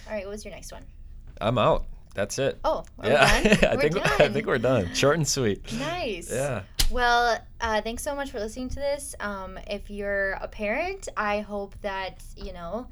All 0.08 0.14
right, 0.14 0.26
what 0.26 0.32
was 0.32 0.46
your 0.46 0.54
next 0.54 0.72
one? 0.72 0.84
i'm 1.40 1.60
out 1.60 1.86
that's 2.16 2.40
it 2.40 2.60
Oh, 2.64 2.84
yeah 3.04 3.20
i 3.70 3.76
We're 3.76 3.82
think 3.82 3.94
done. 3.94 4.04
i 4.22 4.28
think 4.28 4.48
we're 4.48 4.58
done 4.58 4.92
short 4.96 5.18
and 5.18 5.28
sweet 5.28 5.72
nice. 5.78 6.32
yeah 6.32 6.64
Well, 6.90 7.38
uh, 7.62 7.82
thanks 7.82 8.02
so 8.02 8.16
much 8.16 8.32
for 8.32 8.40
listening 8.40 8.70
to 8.70 8.76
this. 8.78 9.14
Um, 9.20 9.60
if 9.70 9.92
you're 9.92 10.32
a 10.42 10.48
parent, 10.48 11.10
I 11.18 11.42
hope 11.42 11.76
that, 11.82 12.24
you 12.36 12.54
know, 12.54 12.88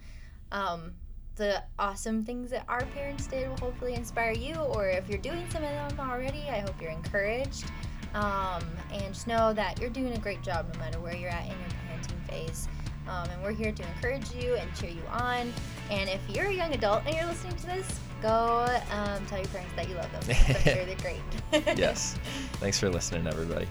um, 0.52 0.92
the 1.38 1.64
awesome 1.80 2.24
things 2.26 2.52
that 2.52 2.66
our 2.68 2.84
parents 2.94 3.26
did 3.28 3.48
will 3.50 3.58
hopefully 3.58 3.94
inspire 3.96 4.34
you. 4.34 4.56
Or 4.56 4.88
if 4.90 5.08
you're 5.10 5.18
doing 5.18 5.46
some 5.50 5.64
of 5.64 5.70
them 5.98 6.10
already, 6.10 6.44
I 6.50 6.60
hope 6.60 6.80
you're 6.82 6.92
encouraged. 6.92 7.66
Um, 8.16 8.64
and 8.92 9.14
just 9.14 9.28
know 9.28 9.54
that 9.54 9.80
you're 9.80 9.92
doing 9.92 10.14
a 10.14 10.20
great 10.20 10.42
job 10.42 10.66
no 10.74 10.80
matter 10.80 11.00
where 11.00 11.16
you're 11.16 11.30
at 11.30 11.44
in 11.44 11.52
your 11.52 11.70
parenting 11.88 12.28
phase. 12.28 12.68
Um, 13.08 13.30
and 13.30 13.44
we're 13.44 13.52
here 13.52 13.72
to 13.72 13.84
encourage 13.84 14.34
you 14.34 14.56
and 14.56 14.74
cheer 14.76 14.90
you 14.90 15.04
on. 15.12 15.54
And 15.92 16.10
if 16.10 16.22
you're 16.28 16.48
a 16.48 16.54
young 16.54 16.74
adult 16.74 17.04
and 17.06 17.16
you're 17.16 17.26
listening 17.26 17.56
to 17.58 17.66
this, 17.68 18.00
go 18.22 18.66
um, 18.92 19.24
tell 19.28 19.38
your 19.38 19.48
parents 19.50 19.74
that 19.76 19.88
you 19.88 19.96
love 19.96 20.12
them. 20.12 20.36
I'm 20.48 20.62
sure 20.64 20.86
they're 20.86 20.96
great. 20.98 21.22
yes 21.78 22.18
thanks 22.54 22.80
for 22.80 22.90
listening 22.90 23.28
everybody 23.28 23.68